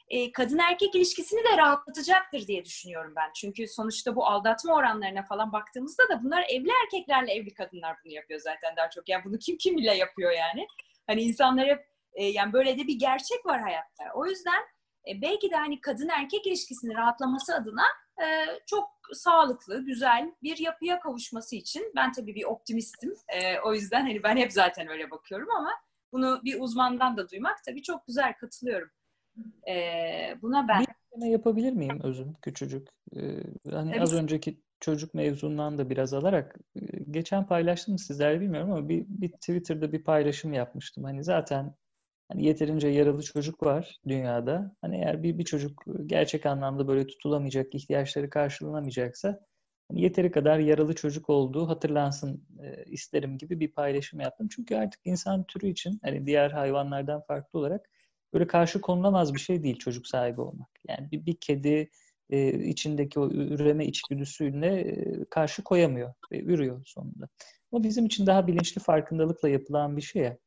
[0.09, 3.31] e, kadın erkek ilişkisini de rahatlatacaktır diye düşünüyorum ben.
[3.35, 8.39] Çünkü sonuçta bu aldatma oranlarına falan baktığımızda da bunlar evli erkeklerle evli kadınlar bunu yapıyor
[8.39, 9.09] zaten daha çok.
[9.09, 10.67] Yani bunu kim kim bile yapıyor yani.
[11.07, 14.03] Hani insanlar hep e, yani böyle de bir gerçek var hayatta.
[14.15, 14.63] O yüzden
[15.07, 17.85] e, belki de hani kadın erkek ilişkisinin rahatlaması adına
[18.21, 23.13] e, çok sağlıklı, güzel bir yapıya kavuşması için ben tabii bir optimistim.
[23.27, 25.71] E, o yüzden hani ben hep zaten öyle bakıyorum ama
[26.11, 28.89] bunu bir uzmandan da duymak tabii çok güzel katılıyorum.
[29.67, 29.75] E,
[30.41, 30.85] buna ben...
[31.21, 32.87] Bir yapabilir miyim Özüm küçücük?
[33.15, 33.19] Ee,
[33.71, 34.01] hani tabii.
[34.01, 36.59] az önceki çocuk mevzundan da biraz alarak
[37.11, 41.03] geçen paylaştım sizlerle bilmiyorum ama bir, bir Twitter'da bir paylaşım yapmıştım.
[41.03, 41.75] Hani zaten
[42.29, 44.75] hani yeterince yaralı çocuk var dünyada.
[44.81, 49.39] Hani eğer bir, bir çocuk gerçek anlamda böyle tutulamayacak, ihtiyaçları karşılanamayacaksa
[49.89, 54.47] hani yeteri kadar yaralı çocuk olduğu hatırlansın e, isterim gibi bir paylaşım yaptım.
[54.51, 57.89] Çünkü artık insan türü için hani diğer hayvanlardan farklı olarak
[58.33, 60.69] böyle karşı konulamaz bir şey değil çocuk sahibi olmak.
[60.87, 61.89] Yani bir, bir kedi
[62.29, 67.27] e, içindeki o üreme içgüdüsüyle e, karşı koyamıyor ve ürüyor sonunda.
[67.71, 70.37] O bizim için daha bilinçli farkındalıkla yapılan bir şey ya.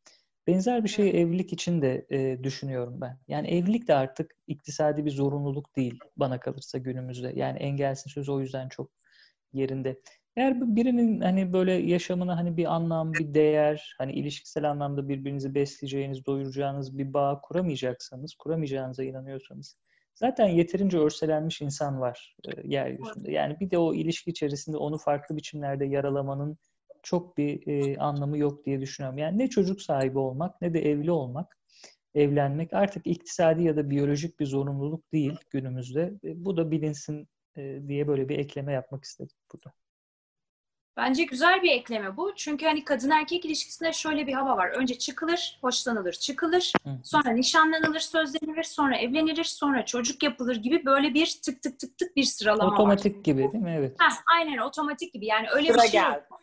[0.46, 3.18] Benzer bir şeyi evlilik için de e, düşünüyorum ben.
[3.28, 7.32] Yani evlilik de artık iktisadi bir zorunluluk değil bana kalırsa günümüzde.
[7.36, 8.90] Yani engelsin sözü o yüzden çok
[9.52, 10.00] yerinde.
[10.36, 16.26] Eğer birinin hani böyle yaşamına hani bir anlam, bir değer, hani ilişkisel anlamda birbirinizi besleyeceğiniz,
[16.26, 19.76] doyuracağınız bir bağ kuramayacaksanız, kuramayacağınıza inanıyorsanız
[20.14, 23.32] zaten yeterince örselenmiş insan var e, yeryüzünde.
[23.32, 26.58] Yani bir de o ilişki içerisinde onu farklı biçimlerde yaralamanın
[27.02, 29.18] çok bir e, anlamı yok diye düşünüyorum.
[29.18, 31.58] Yani ne çocuk sahibi olmak ne de evli olmak,
[32.14, 36.12] evlenmek artık iktisadi ya da biyolojik bir zorunluluk değil günümüzde.
[36.24, 39.72] E, bu da bilinsin e, diye böyle bir ekleme yapmak istedim burada.
[40.96, 42.34] Bence güzel bir ekleme bu.
[42.36, 44.68] Çünkü hani kadın erkek ilişkisinde şöyle bir hava var.
[44.68, 46.72] Önce çıkılır, hoşlanılır, çıkılır.
[47.04, 52.16] Sonra nişanlanılır, sözlenilir, sonra evlenilir, sonra çocuk yapılır gibi böyle bir tık tık tık tık
[52.16, 53.22] bir sıralama otomatik var.
[53.22, 53.74] gibi değil mi?
[53.78, 53.96] Evet.
[54.00, 55.26] Heh, aynen otomatik gibi.
[55.26, 56.24] Yani öyle Sıra bir şey geldi.
[56.30, 56.40] yok.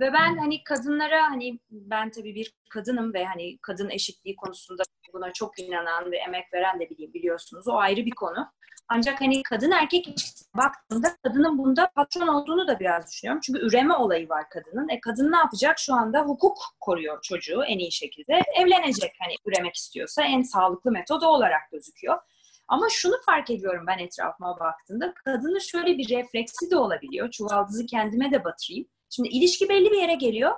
[0.00, 5.32] Ve ben hani kadınlara hani ben tabii bir kadınım ve hani kadın eşitliği konusunda buna
[5.32, 7.68] çok inanan ve emek veren de bileyim biliyorsunuz.
[7.68, 8.52] O ayrı bir konu.
[8.88, 13.40] Ancak hani kadın erkek ilişkisine baktığımda kadının bunda patron olduğunu da biraz düşünüyorum.
[13.44, 14.88] Çünkü üreme olayı var kadının.
[14.88, 15.78] E kadın ne yapacak?
[15.78, 18.40] Şu anda hukuk koruyor çocuğu en iyi şekilde.
[18.56, 22.18] Evlenecek hani üremek istiyorsa en sağlıklı metodu olarak gözüküyor.
[22.68, 27.30] Ama şunu fark ediyorum ben etrafıma baktığımda kadının şöyle bir refleksi de olabiliyor.
[27.30, 28.88] Çuvaldızı kendime de batırayım.
[29.10, 30.52] Şimdi ilişki belli bir yere geliyor.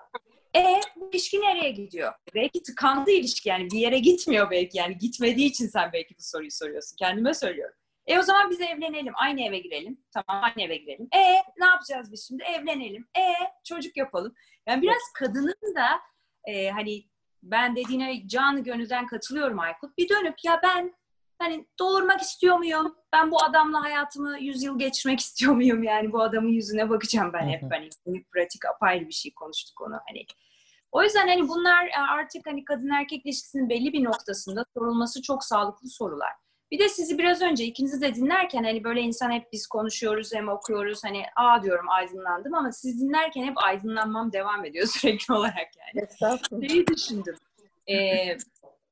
[0.57, 2.12] E bu ilişki nereye gidiyor?
[2.35, 6.51] Belki tıkandı ilişki yani bir yere gitmiyor belki yani gitmediği için sen belki bu soruyu
[6.51, 6.97] soruyorsun.
[6.97, 7.75] Kendime söylüyorum.
[8.07, 10.05] E o zaman biz evlenelim, aynı eve girelim.
[10.11, 11.09] Tamam aynı eve girelim.
[11.15, 11.23] E
[11.59, 12.43] ne yapacağız biz şimdi?
[12.43, 13.09] Evlenelim.
[13.19, 13.25] E
[13.65, 14.35] çocuk yapalım.
[14.69, 16.01] Yani biraz kadının da
[16.45, 17.05] e, hani
[17.43, 19.99] ben dediğine canı gönülden katılıyorum Aykut.
[19.99, 20.95] Bir dönüp ya ben
[21.39, 22.97] hani doğurmak istiyor muyum?
[23.13, 25.83] Ben bu adamla hayatımı yüz yıl geçirmek istiyor muyum?
[25.83, 27.63] Yani bu adamın yüzüne bakacağım ben hep.
[27.73, 30.27] Hani pratik apayrı bir şey konuştuk onu hani.
[30.93, 35.45] O yüzden hani bunlar e, artık hani kadın erkek ilişkisinin belli bir noktasında sorulması çok
[35.45, 36.33] sağlıklı sorular.
[36.71, 40.49] Bir de sizi biraz önce ikinizi de dinlerken hani böyle insan hep biz konuşuyoruz hem
[40.49, 46.07] okuyoruz hani a diyorum aydınlandım ama siz dinlerken hep aydınlanmam devam ediyor sürekli olarak yani.
[46.69, 47.37] Şeyi düşündüm.
[47.89, 48.37] Ee,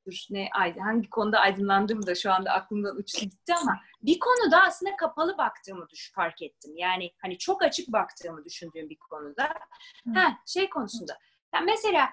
[0.06, 0.48] dur ne
[0.78, 5.88] hangi konuda aydınlandım da şu anda aklımdan uçtu gitti ama bir konuda aslında kapalı baktığımı
[5.88, 6.76] düş fark ettim.
[6.76, 9.54] Yani hani çok açık baktığımı düşündüğüm bir konuda.
[10.14, 11.18] Ha şey konusunda.
[11.54, 12.08] Yani mesela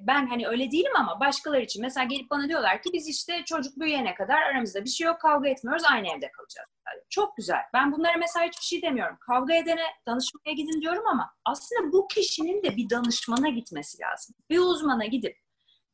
[0.00, 3.78] ben hani öyle değilim ama başkaları için mesela gelip bana diyorlar ki biz işte çocuk
[3.78, 6.68] büyüyene kadar aramızda bir şey yok kavga etmiyoruz aynı evde kalacağız.
[7.10, 7.60] Çok güzel.
[7.74, 9.16] Ben bunlara mesela hiçbir şey demiyorum.
[9.20, 14.34] Kavga edene danışmaya gidin diyorum ama aslında bu kişinin de bir danışmana gitmesi lazım.
[14.50, 15.36] Bir uzmana gidip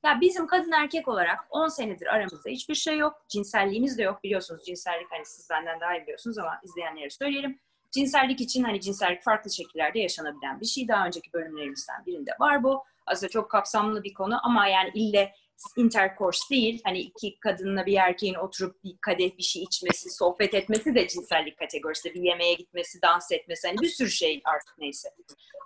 [0.05, 3.24] ya bizim kadın erkek olarak 10 senedir aramızda hiçbir şey yok.
[3.28, 4.24] Cinselliğimiz de yok.
[4.24, 7.61] Biliyorsunuz cinsellik hani siz benden daha iyi biliyorsunuz ama izleyenlere söyleyelim.
[7.90, 10.88] Cinsellik için hani cinsellik farklı şekillerde yaşanabilen bir şey.
[10.88, 12.84] Daha önceki bölümlerimizden birinde var bu.
[13.07, 15.32] Aslında çok kapsamlı bir konu ama yani ille
[15.76, 16.80] intercourse değil.
[16.84, 21.59] Hani iki kadınla bir erkeğin oturup bir kadeh bir şey içmesi, sohbet etmesi de cinsellik
[21.59, 22.14] kategorisinde.
[22.14, 25.09] Bir yemeğe gitmesi, dans etmesi hani bir sürü şey artık neyse.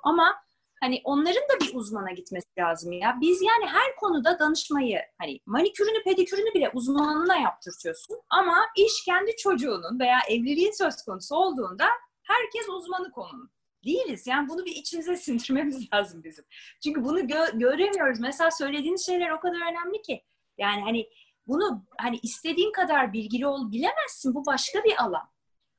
[0.05, 0.35] Ama
[0.81, 3.19] hani onların da bir uzmana gitmesi lazım ya.
[3.21, 10.01] Biz yani her konuda danışmayı hani manikürünü pedikürünü bile uzmanına yaptırtıyorsun ama iş kendi çocuğunun
[10.01, 11.87] veya evliliğin söz konusu olduğunda
[12.23, 13.51] herkes uzmanı konunun.
[13.89, 14.27] Değiliz.
[14.27, 16.45] Yani bunu bir içimize sindirmemiz lazım bizim.
[16.85, 18.21] Çünkü bunu gö- göremiyoruz.
[18.21, 20.25] Mesela söylediğiniz şeyler o kadar önemli ki.
[20.59, 21.09] Yani hani
[21.47, 24.35] bunu hani istediğin kadar bilgili ol bilemezsin.
[24.35, 25.29] Bu başka bir alan.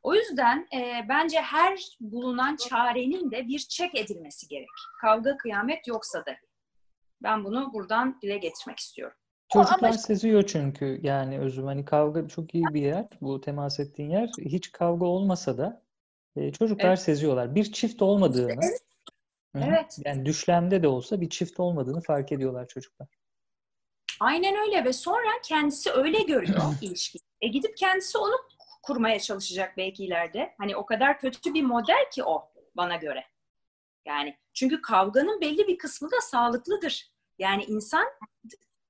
[0.01, 4.69] O yüzden e, bence her bulunan çarenin de bir çek edilmesi gerek.
[5.01, 6.35] Kavga kıyamet yoksa da.
[7.23, 9.17] Ben bunu buradan dile getirmek istiyorum.
[9.53, 9.97] Çocuklar ama...
[9.97, 14.29] seziyor çünkü yani özüm hani kavga çok iyi bir yer bu temas ettiğin yer.
[14.39, 15.83] Hiç kavga olmasa da
[16.35, 17.01] e, çocuklar evet.
[17.01, 17.55] seziyorlar.
[17.55, 18.81] Bir çift olmadığını evet.
[19.55, 19.99] evet.
[20.05, 23.07] yani düşlemde de olsa bir çift olmadığını fark ediyorlar çocuklar.
[24.19, 27.19] Aynen öyle ve sonra kendisi öyle görüyor ilişkiyi.
[27.41, 28.35] E gidip kendisi onu
[28.83, 30.55] kurmaya çalışacak belki ileride.
[30.57, 33.23] Hani o kadar kötü bir model ki o bana göre.
[34.05, 37.11] Yani çünkü kavganın belli bir kısmı da sağlıklıdır.
[37.39, 38.05] Yani insan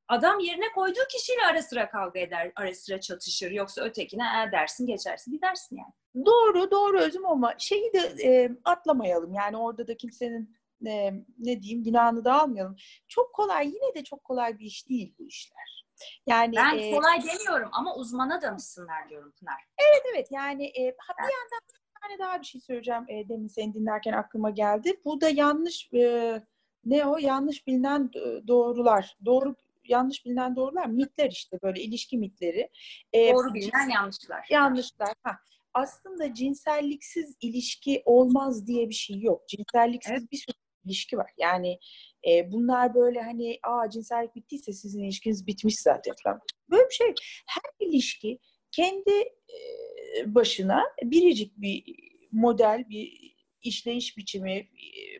[0.09, 3.51] adam yerine koyduğu kişiyle ara sıra kavga eder, ara sıra çatışır.
[3.51, 6.25] Yoksa ötekine e dersin geçersin gidersin yani.
[6.25, 9.33] Doğru, doğru özüm ama şeyi de e, atlamayalım.
[9.33, 10.55] Yani orada da kimsenin
[10.87, 12.75] e, ne diyeyim günahını da almayalım.
[13.07, 15.85] Çok kolay, yine de çok kolay bir iş değil bu işler.
[16.27, 19.61] Yani ben e, kolay demiyorum ama uzmana danışsınlar diyorum Pınar.
[19.77, 20.79] Evet evet yani e,
[21.19, 24.99] bir yandan bir tane daha bir şey söyleyeceğim e, demin seni dinlerken aklıma geldi.
[25.05, 26.41] Bu da yanlış e,
[26.85, 28.11] ne o yanlış bilinen
[28.47, 29.17] doğrular.
[29.25, 29.55] Doğru
[29.89, 32.69] yanlış bilinen doğrular mitler işte böyle ilişki mitleri.
[33.13, 34.45] E, Doğru bilinen yanlışlar.
[34.49, 35.13] Yanlışlar.
[35.23, 35.31] Ha.
[35.73, 39.47] Aslında cinselliksiz ilişki olmaz diye bir şey yok.
[39.47, 40.31] Cinselliksiz evet.
[40.31, 41.31] bir sürü ilişki var.
[41.37, 41.79] Yani
[42.27, 46.39] e, bunlar böyle hani aa cinsellik bittiyse sizin ilişkiniz bitmiş zaten falan.
[46.69, 47.13] Böyle bir şey.
[47.47, 48.39] Her ilişki
[48.71, 49.11] kendi
[49.49, 51.83] e, başına biricik bir
[52.31, 54.67] model, bir işleyiş biçimi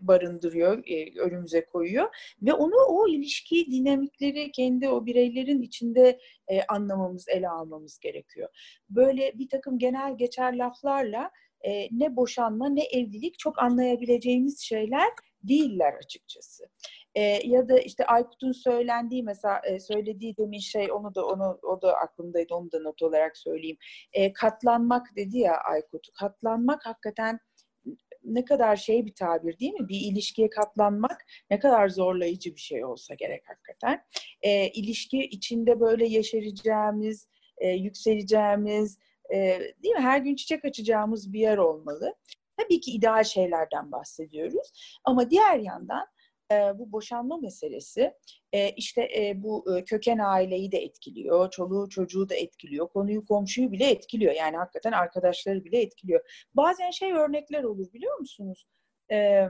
[0.02, 0.84] barındırıyor,
[1.18, 6.20] önümüze koyuyor ve onu o ilişki dinamikleri kendi o bireylerin içinde
[6.68, 8.50] anlamamız, ele almamız gerekiyor.
[8.90, 11.32] Böyle bir takım genel geçer laflarla
[11.92, 15.10] ne boşanma ne evlilik çok anlayabileceğimiz şeyler
[15.44, 16.70] değiller açıkçası.
[17.16, 21.82] E, ya da işte Aykut'un söylendiği mesela e, söylediği demin şey onu da onu o
[21.82, 23.78] da aklımdaydı onu da not olarak söyleyeyim.
[24.14, 26.08] E, katlanmak dedi ya Aykut.
[26.20, 27.40] Katlanmak hakikaten
[28.36, 29.90] ne kadar şey bir tabir değil mi?
[29.90, 34.04] Bir ilişkiye katlanmak ne kadar zorlayıcı bir şey olsa gerek hakikaten.
[34.42, 37.28] E, ilişki içinde böyle yeşereceğimiz,
[37.58, 39.00] e, yükseleceğimiz,
[39.34, 39.36] e,
[39.84, 40.02] değil mi?
[40.02, 42.16] Her gün çiçek açacağımız bir yer olmalı.
[42.58, 44.72] Tabii ki ideal şeylerden bahsediyoruz.
[45.04, 46.08] Ama diğer yandan
[46.52, 48.14] e, bu boşanma meselesi
[48.54, 53.90] e, işte e, bu köken aileyi de etkiliyor, çoluğu çocuğu da etkiliyor, konuyu komşuyu bile
[53.90, 54.34] etkiliyor.
[54.34, 56.48] Yani hakikaten arkadaşları bile etkiliyor.
[56.54, 58.68] Bazen şey örnekler olur biliyor musunuz?
[59.12, 59.48] E,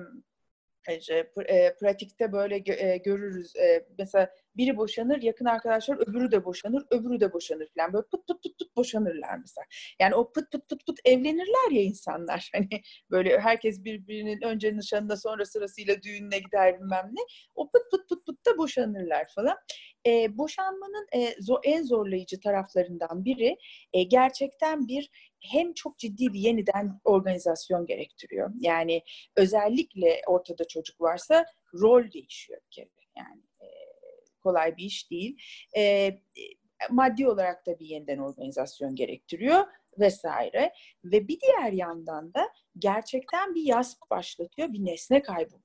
[1.80, 3.56] pratikte böyle e, görürüz.
[3.56, 7.94] E, mesela biri boşanır, yakın arkadaşlar öbürü de boşanır, öbürü de boşanır falan.
[7.94, 9.66] Böyle pıt pıt pıt pıt boşanırlar mesela.
[10.00, 12.50] Yani o pıt pıt pıt pıt evlenirler ya insanlar.
[12.60, 17.22] Hani böyle herkes birbirinin önce nişanına sonra sırasıyla düğününe gider bilmem ne.
[17.56, 19.58] O pıt pıt pıt pıt da boşanırlar falan.
[20.08, 23.58] E, boşanmanın e, en zorlayıcı taraflarından biri
[23.94, 25.10] e, gerçekten bir
[25.42, 28.52] hem çok ciddi bir yeniden organizasyon gerektiriyor.
[28.60, 29.02] Yani
[29.36, 32.90] özellikle ortada çocuk varsa rol değişiyor bir kere.
[33.18, 33.68] Yani e,
[34.44, 35.38] kolay bir iş değil.
[35.78, 36.12] E,
[36.90, 39.66] maddi olarak da bir yeniden organizasyon gerektiriyor
[40.00, 40.74] vesaire.
[41.06, 45.56] Ve bir diğer yandan da gerçekten bir yaz başlatıyor, bir nesne kaybı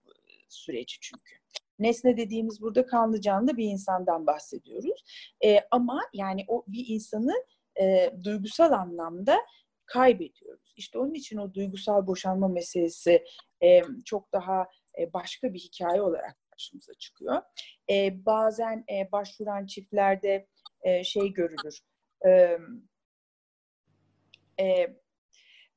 [0.48, 1.34] süreci çünkü.
[1.78, 5.04] Nesne dediğimiz burada kanlı canlı bir insandan bahsediyoruz.
[5.44, 7.34] E, ama yani o bir insanı
[7.80, 9.38] e, duygusal anlamda
[9.86, 10.74] kaybediyoruz.
[10.76, 13.24] İşte onun için o duygusal boşanma meselesi
[13.62, 14.66] e, çok daha
[14.98, 17.42] e, başka bir hikaye olarak karşımıza çıkıyor.
[17.90, 20.46] E, bazen e, başvuran çiftlerde
[20.82, 21.80] e, şey görülür.
[22.26, 22.58] E,
[24.60, 24.96] e,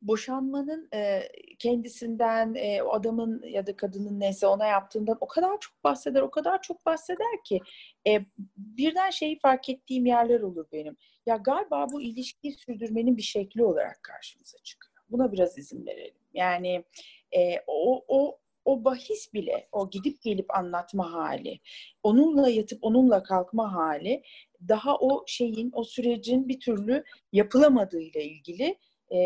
[0.01, 1.21] boşanmanın e,
[1.59, 6.31] kendisinden, e, o adamın ya da kadının neyse ona yaptığından o kadar çok bahseder, o
[6.31, 7.59] kadar çok bahseder ki
[8.07, 8.25] e,
[8.57, 10.97] birden şeyi fark ettiğim yerler olur benim.
[11.25, 14.93] Ya galiba bu ilişkiyi sürdürmenin bir şekli olarak karşımıza çıkıyor.
[15.09, 16.15] Buna biraz izin verelim.
[16.33, 16.83] Yani
[17.31, 21.59] e, o, o o bahis bile, o gidip gelip anlatma hali,
[22.03, 24.23] onunla yatıp onunla kalkma hali
[24.67, 28.77] daha o şeyin, o sürecin bir türlü yapılamadığıyla ilgili
[29.11, 29.17] e,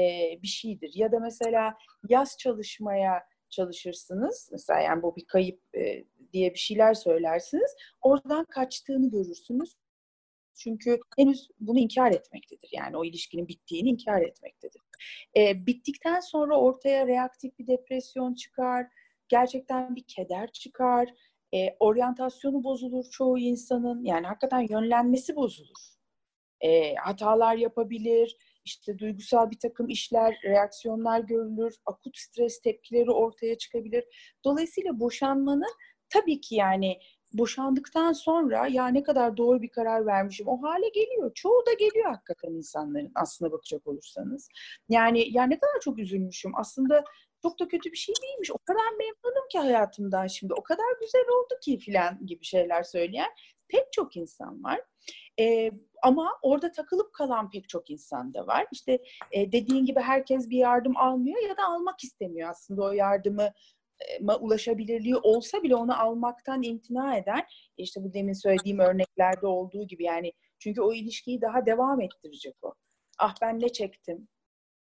[0.41, 0.91] bir şeydir.
[0.95, 1.77] Ya da mesela
[2.09, 4.49] yaz çalışmaya çalışırsınız.
[4.51, 7.75] Mesela yani bu bir kayıp e, diye bir şeyler söylersiniz.
[8.01, 9.75] Oradan kaçtığını görürsünüz.
[10.55, 12.69] Çünkü henüz bunu inkar etmektedir.
[12.73, 14.82] Yani o ilişkinin bittiğini inkar etmektedir.
[15.38, 18.88] E, bittikten sonra ortaya reaktif bir depresyon çıkar.
[19.27, 21.09] Gerçekten bir keder çıkar.
[21.53, 24.03] E, oryantasyonu bozulur çoğu insanın.
[24.03, 25.91] Yani hakikaten yönlenmesi bozulur.
[26.61, 34.03] E, hatalar yapabilir işte duygusal bir takım işler, reaksiyonlar görülür, akut stres tepkileri ortaya çıkabilir.
[34.45, 35.74] Dolayısıyla boşanmanın
[36.09, 36.99] tabii ki yani
[37.34, 41.32] boşandıktan sonra ya ne kadar doğru bir karar vermişim o hale geliyor.
[41.36, 44.49] Çoğu da geliyor hakikaten insanların aslına bakacak olursanız.
[44.89, 46.51] Yani ya ne kadar çok üzülmüşüm.
[46.55, 47.03] Aslında
[47.41, 48.51] çok da kötü bir şey değilmiş.
[48.51, 50.53] O kadar memnunum ki hayatımdan şimdi.
[50.53, 53.30] O kadar güzel oldu ki filan gibi şeyler söyleyen
[53.68, 54.82] pek çok insan var.
[55.41, 55.71] E,
[56.03, 58.67] ama orada takılıp kalan pek çok insan da var.
[58.71, 58.99] İşte
[59.31, 63.53] e, dediğin gibi herkes bir yardım almıyor ya da almak istemiyor aslında o yardımı
[64.39, 67.45] ulaşabilirliği olsa bile onu almaktan imtina eden
[67.77, 72.73] işte bu demin söylediğim örneklerde olduğu gibi yani çünkü o ilişkiyi daha devam ettirecek o.
[73.19, 74.27] Ah ben ne çektim?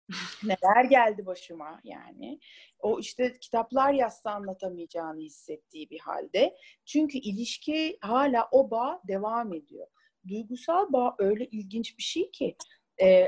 [0.45, 2.41] Neler geldi başıma yani.
[2.79, 6.57] O işte kitaplar yazsa anlatamayacağını hissettiği bir halde.
[6.85, 9.87] Çünkü ilişki hala o bağ devam ediyor.
[10.29, 12.57] Duygusal bağ öyle ilginç bir şey ki
[13.03, 13.27] e,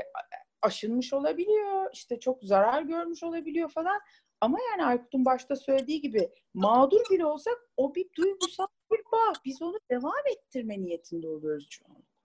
[0.61, 3.99] aşınmış olabiliyor, işte çok zarar görmüş olabiliyor falan.
[4.41, 9.33] Ama yani Aykut'un başta söylediği gibi mağdur bile olsak o bir duygusal bir bağ.
[9.45, 12.17] Biz onu devam ettirme niyetinde oluyoruz çoğunlukla.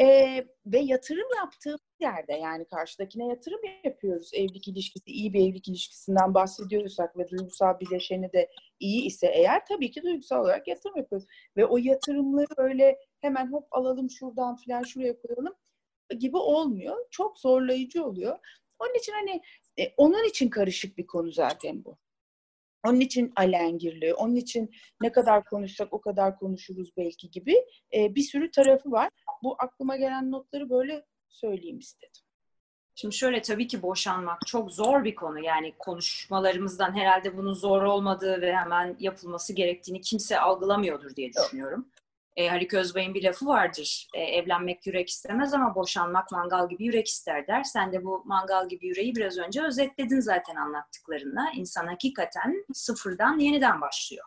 [0.00, 4.30] Ee, ve yatırım yaptığımız yerde yani karşıdakine yatırım yapıyoruz.
[4.34, 9.90] Evlilik ilişkisi, iyi bir evlilik ilişkisinden bahsediyorsak ve duygusal bileşeni de iyi ise eğer tabii
[9.90, 11.28] ki duygusal olarak yatırım yapıyoruz.
[11.56, 15.54] Ve o yatırımları öyle hemen hop alalım şuradan filan şuraya koyalım
[16.18, 16.96] gibi olmuyor.
[17.10, 18.38] Çok zorlayıcı oluyor.
[18.78, 19.42] Onun için hani
[19.78, 21.98] e, onun için karışık bir konu zaten bu.
[22.86, 24.70] Onun için alengirli, onun için
[25.02, 27.54] ne kadar konuşsak o kadar konuşuruz belki gibi
[27.94, 29.10] e, bir sürü tarafı var.
[29.42, 32.22] Bu aklıma gelen notları böyle söyleyeyim istedim.
[32.94, 35.44] Şimdi şöyle tabii ki boşanmak çok zor bir konu.
[35.44, 41.88] Yani konuşmalarımızdan herhalde bunun zor olmadığı ve hemen yapılması gerektiğini kimse algılamıyordur diye düşünüyorum.
[42.38, 44.08] E, Haluk Özbay'ın bir lafı vardır.
[44.14, 47.62] E, evlenmek yürek istemez ama boşanmak mangal gibi yürek ister der.
[47.62, 51.50] Sen de bu mangal gibi yüreği biraz önce özetledin zaten anlattıklarınla.
[51.54, 54.24] İnsan hakikaten sıfırdan yeniden başlıyor.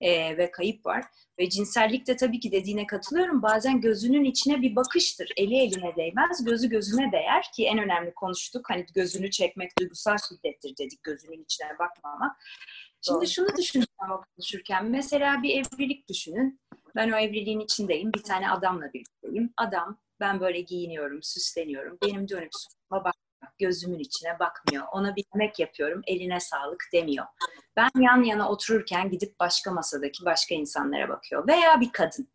[0.00, 1.04] E, ve kayıp var.
[1.38, 3.42] Ve cinsellik de tabii ki dediğine katılıyorum.
[3.42, 5.32] Bazen gözünün içine bir bakıştır.
[5.36, 8.70] Eli eline değmez, gözü gözüne değer ki en önemli konuştuk.
[8.70, 12.36] Hani gözünü çekmek duygusal şiddettir dedik gözünün içine bakmamak.
[13.02, 14.86] Şimdi şunu düşünüyorum konuşurken.
[14.86, 16.60] Mesela bir evlilik düşünün.
[16.96, 18.12] Ben o evliliğin içindeyim.
[18.12, 19.52] Bir tane adamla birlikteyim.
[19.56, 21.98] Adam ben böyle giyiniyorum, süsleniyorum.
[22.02, 22.50] Benim dönüp
[22.90, 23.14] bak
[23.58, 24.84] gözümün içine bakmıyor.
[24.92, 27.26] Ona bir yemek yapıyorum, eline sağlık demiyor.
[27.76, 31.48] Ben yan yana otururken gidip başka masadaki başka insanlara bakıyor.
[31.48, 32.28] Veya bir kadın.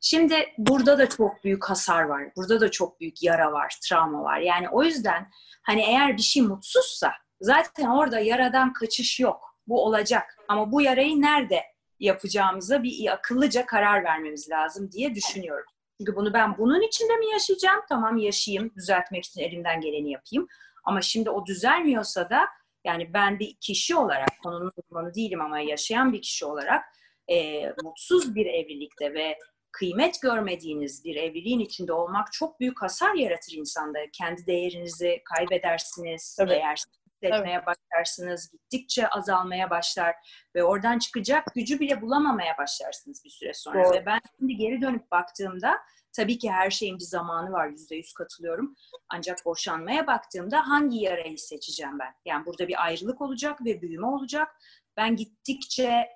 [0.00, 2.22] Şimdi burada da çok büyük hasar var.
[2.36, 4.38] Burada da çok büyük yara var, travma var.
[4.38, 5.30] Yani o yüzden
[5.62, 9.49] hani eğer bir şey mutsuzsa zaten orada yaradan kaçış yok.
[9.70, 10.36] Bu olacak.
[10.48, 11.62] Ama bu yarayı nerede
[12.00, 15.66] yapacağımıza bir akıllıca karar vermemiz lazım diye düşünüyorum.
[15.98, 17.80] Çünkü bunu ben bunun içinde mi yaşayacağım?
[17.88, 20.48] Tamam yaşayayım, düzeltmek için elimden geleni yapayım.
[20.84, 22.48] Ama şimdi o düzelmiyorsa da
[22.84, 26.84] yani ben bir kişi olarak, konunun uzmanı değilim ama yaşayan bir kişi olarak
[27.28, 29.38] e, mutsuz bir evlilikte ve
[29.72, 33.98] kıymet görmediğiniz bir evliliğin içinde olmak çok büyük hasar yaratır insanda.
[34.12, 36.36] Kendi değerinizi kaybedersiniz.
[36.36, 36.52] Tabii.
[36.52, 36.84] Eğer
[37.22, 37.66] hissetmeye evet.
[37.66, 38.50] başlarsınız.
[38.52, 40.14] Gittikçe azalmaya başlar
[40.54, 43.84] ve oradan çıkacak gücü bile bulamamaya başlarsınız bir süre sonra.
[43.84, 43.94] Doğru.
[43.94, 45.78] Ve ben şimdi geri dönüp baktığımda
[46.12, 47.68] tabii ki her şeyin bir zamanı var.
[47.68, 48.74] Yüzde yüz katılıyorum.
[49.08, 52.14] Ancak boşanmaya baktığımda hangi yarayı seçeceğim ben?
[52.24, 54.48] Yani burada bir ayrılık olacak ve büyüme olacak.
[54.96, 56.08] Ben gittikçe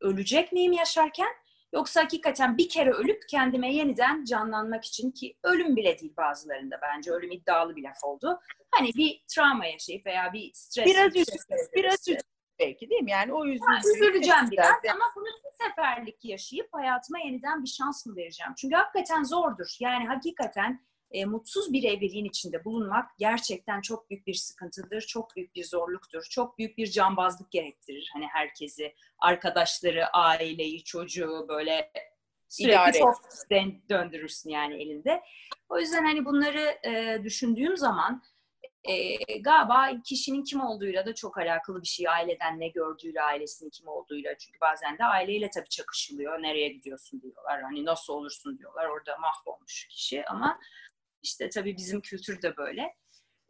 [0.00, 1.28] ölecek miyim yaşarken?
[1.74, 7.10] Yoksa hakikaten bir kere ölüp kendime yeniden canlanmak için ki ölüm bile değil bazılarında bence
[7.10, 8.40] ölüm iddialı bir laf oldu.
[8.70, 10.86] Hani bir travma yaşayıp veya bir stres.
[10.86, 11.68] Biraz üzüldüm.
[11.74, 12.26] Biraz üzüldüm
[12.58, 13.10] belki değil mi?
[13.10, 13.66] Yani o yüzden.
[13.66, 18.52] Ha, üzüleceğim biraz ama bunu bir seferlik yaşayıp hayatıma yeniden bir şans mı vereceğim?
[18.56, 19.76] Çünkü hakikaten zordur.
[19.80, 20.80] Yani hakikaten
[21.14, 26.22] e, mutsuz bir evliliğin içinde bulunmak gerçekten çok büyük bir sıkıntıdır, çok büyük bir zorluktur,
[26.30, 28.10] çok büyük bir cambazlık gerektirir.
[28.12, 31.92] Hani herkesi, arkadaşları, aileyi, çocuğu böyle
[32.48, 33.22] sürekli çok
[33.90, 35.22] döndürürsün yani elinde.
[35.68, 38.22] O yüzden hani bunları e, düşündüğüm zaman
[38.84, 42.08] e, galiba kişinin kim olduğuyla da çok alakalı bir şey.
[42.08, 44.38] Aileden ne gördüğüyle, ailesinin kim olduğuyla.
[44.38, 46.42] Çünkü bazen de aileyle tabii çakışılıyor.
[46.42, 47.62] Nereye gidiyorsun diyorlar.
[47.62, 48.86] Hani nasıl olursun diyorlar.
[48.86, 50.58] Orada mahvolmuş kişi ama
[51.24, 52.94] işte tabii bizim kültür de böyle.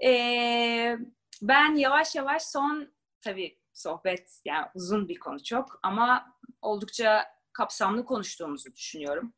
[0.04, 0.96] Ee,
[1.42, 8.74] ben yavaş yavaş son tabii sohbet yani uzun bir konu çok ama oldukça kapsamlı konuştuğumuzu
[8.74, 9.34] düşünüyorum.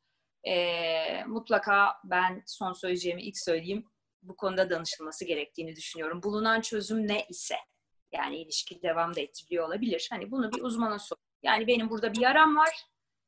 [0.49, 3.87] Ee, mutlaka ben son söyleyeceğimi ilk söyleyeyim.
[4.23, 6.23] Bu konuda danışılması gerektiğini düşünüyorum.
[6.23, 7.57] Bulunan çözüm ne ise
[8.13, 10.09] yani ilişki devam da ettiriliyor olabilir.
[10.11, 11.17] Hani bunu bir uzmana sor.
[11.43, 12.87] Yani benim burada bir yaram var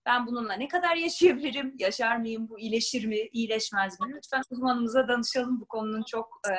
[0.09, 1.74] ben bununla ne kadar yaşayabilirim?
[1.78, 2.48] Yaşar mıyım?
[2.48, 3.16] Bu iyileşir mi?
[3.32, 4.12] İyileşmez mi?
[4.16, 5.61] Lütfen uzmanımıza danışalım.
[5.61, 6.54] Bu konunun çok e,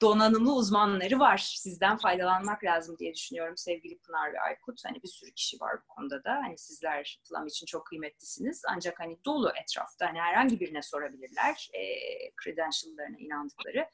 [0.00, 1.38] donanımlı uzmanları var.
[1.56, 4.84] Sizden faydalanmak lazım diye düşünüyorum sevgili Pınar ve Aykut.
[4.86, 6.32] Hani bir sürü kişi var bu konuda da.
[6.32, 8.62] Hani sizler Flam için çok kıymetlisiniz.
[8.68, 10.06] Ancak hani dolu etrafta.
[10.06, 11.70] Hani herhangi birine sorabilirler.
[11.72, 11.82] E,
[12.44, 13.86] credential'larına inandıkları.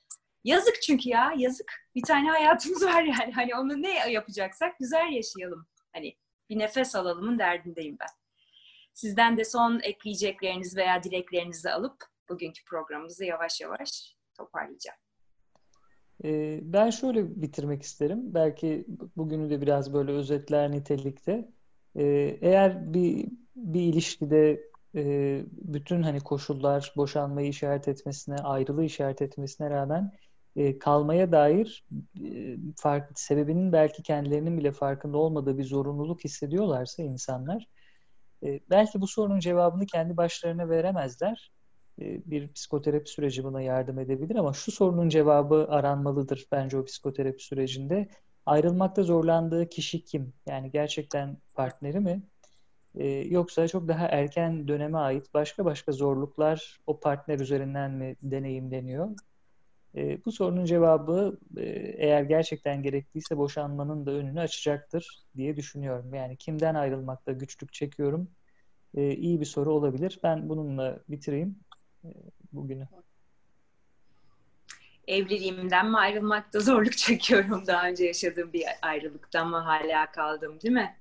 [0.44, 1.72] Yazık çünkü ya yazık.
[1.94, 3.32] Bir tane hayatımız var yani.
[3.32, 5.66] Hani onu ne yapacaksak güzel yaşayalım.
[5.92, 6.16] Hani
[6.50, 8.08] bir nefes alalımın derdindeyim ben.
[8.94, 14.98] Sizden de son ekleyecekleriniz veya dileklerinizi alıp bugünkü programımızı yavaş yavaş toparlayacağım.
[16.24, 18.34] E, ben şöyle bitirmek isterim.
[18.34, 18.84] Belki
[19.16, 21.48] bugünü de biraz böyle özetler nitelikte.
[21.96, 22.04] E,
[22.40, 30.12] eğer bir bir ilişkide e, bütün hani koşullar boşanmayı işaret etmesine, ayrılığı işaret etmesine rağmen
[30.58, 31.84] e, kalmaya dair
[32.24, 32.56] e,
[33.14, 37.66] sebebinin belki kendilerinin bile farkında olmadığı bir zorunluluk hissediyorlarsa insanlar
[38.44, 41.52] e, belki bu sorunun cevabını kendi başlarına veremezler.
[42.00, 47.42] E, bir psikoterapi süreci buna yardım edebilir ama şu sorunun cevabı aranmalıdır bence o psikoterapi
[47.44, 48.08] sürecinde.
[48.46, 50.32] Ayrılmakta zorlandığı kişi kim?
[50.46, 52.22] Yani gerçekten partneri mi?
[53.30, 59.10] Yoksa çok daha erken döneme ait başka başka zorluklar o partner üzerinden mi deneyimleniyor?
[59.98, 61.62] E, bu sorunun cevabı e,
[61.98, 66.14] eğer gerçekten gerekliyse boşanmanın da önünü açacaktır diye düşünüyorum.
[66.14, 68.30] Yani kimden ayrılmakta güçlük çekiyorum?
[68.94, 70.20] E, iyi bir soru olabilir.
[70.22, 71.56] Ben bununla bitireyim
[72.04, 72.08] e,
[72.52, 72.88] bugünü.
[75.08, 77.66] Evliliğimden mi ayrılmakta zorluk çekiyorum?
[77.66, 80.96] Daha önce yaşadığım bir ayrılıktan mı hala kaldım değil mi?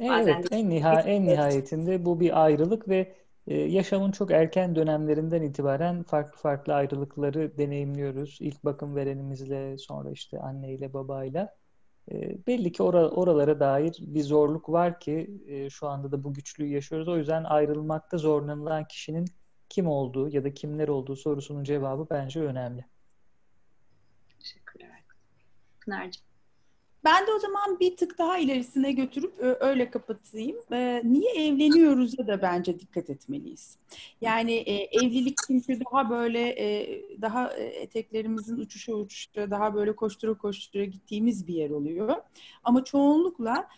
[0.00, 3.14] Evet, en, niha en nihayetinde bu bir ayrılık ve
[3.46, 8.38] ee, yaşamın çok erken dönemlerinden itibaren farklı farklı ayrılıkları deneyimliyoruz.
[8.40, 11.56] İlk bakım verenimizle, sonra işte anneyle, babayla.
[12.12, 16.34] E, belli ki or oralara dair bir zorluk var ki e, şu anda da bu
[16.34, 17.08] güçlüğü yaşıyoruz.
[17.08, 19.26] O yüzden ayrılmakta zorlanılan kişinin
[19.68, 22.84] kim olduğu ya da kimler olduğu sorusunun cevabı bence önemli.
[24.38, 25.04] Teşekkürler.
[25.84, 26.35] Pınar'cığım.
[27.06, 30.56] Ben de o zaman bir tık daha ilerisine götürüp öyle kapatayım.
[31.04, 33.76] Niye evleniyoruz'a da bence dikkat etmeliyiz.
[34.20, 34.52] Yani
[34.92, 36.56] evlilik çünkü daha böyle
[37.22, 42.16] daha eteklerimizin uçuşa uçuşa daha böyle koştura koştura gittiğimiz bir yer oluyor.
[42.64, 43.68] Ama çoğunlukla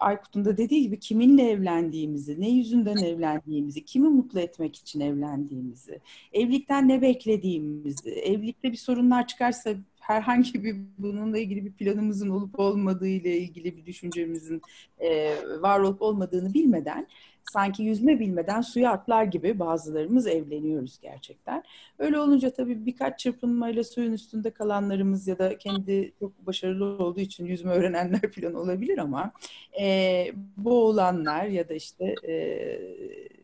[0.00, 6.00] Aykut'un da dediği gibi kiminle evlendiğimizi, ne yüzünden evlendiğimizi, kimi mutlu etmek için evlendiğimizi,
[6.32, 9.70] evlilikten ne beklediğimizi, evlilikte bir sorunlar çıkarsa
[10.02, 14.62] herhangi bir bununla ilgili bir planımızın olup olmadığı ile ilgili bir düşüncemizin
[14.98, 17.06] e, var olup olmadığını bilmeden
[17.52, 21.62] sanki yüzme bilmeden suya atlar gibi bazılarımız evleniyoruz gerçekten.
[21.98, 27.46] Öyle olunca tabii birkaç çırpınmayla suyun üstünde kalanlarımız ya da kendi çok başarılı olduğu için
[27.46, 29.32] yüzme öğrenenler falan olabilir ama
[29.80, 30.26] e,
[30.56, 32.34] boğulanlar ya da işte e,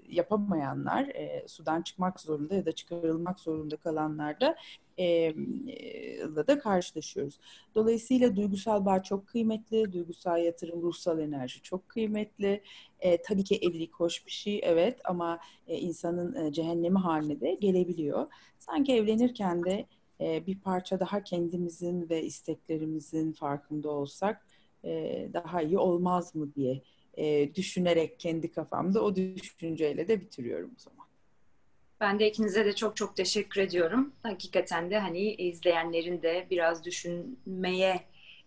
[0.09, 4.41] yapamayanlar, e, sudan çıkmak zorunda ya da çıkarılmak zorunda kalanlar
[4.99, 7.39] da e, da karşılaşıyoruz.
[7.75, 12.63] Dolayısıyla duygusal bağ çok kıymetli, duygusal yatırım, ruhsal enerji çok kıymetli.
[13.01, 17.55] E, tabii ki evlilik hoş bir şey evet ama e, insanın e, cehennemi haline de
[17.55, 18.27] gelebiliyor.
[18.59, 19.87] Sanki evlenirken de
[20.21, 24.47] e, bir parça daha kendimizin ve isteklerimizin farkında olsak
[24.85, 26.83] e, daha iyi olmaz mı diye
[27.17, 30.98] e, düşünerek kendi kafamda o düşünceyle de bitiriyorum zaman.
[32.01, 34.13] Ben de ikinize de çok çok teşekkür ediyorum.
[34.23, 38.01] Hakikaten de hani izleyenlerin de biraz düşünmeye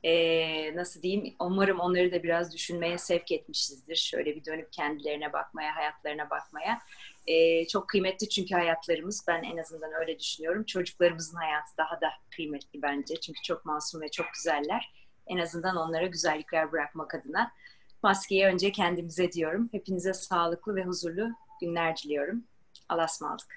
[0.03, 3.95] e, nasıl diyeyim umarım onları da biraz düşünmeye sevk etmişizdir.
[3.95, 6.79] Şöyle bir dönüp kendilerine bakmaya, hayatlarına bakmaya.
[7.27, 10.63] E, çok kıymetli çünkü hayatlarımız ben en azından öyle düşünüyorum.
[10.63, 13.15] Çocuklarımızın hayatı daha da kıymetli bence.
[13.15, 14.93] Çünkü çok masum ve çok güzeller.
[15.27, 17.51] En azından onlara güzellikler bırakmak adına
[18.03, 19.69] maskeyi önce kendimize diyorum.
[19.71, 21.29] Hepinize sağlıklı ve huzurlu
[21.61, 22.43] günler diliyorum.
[22.91, 23.47] Alas Mask.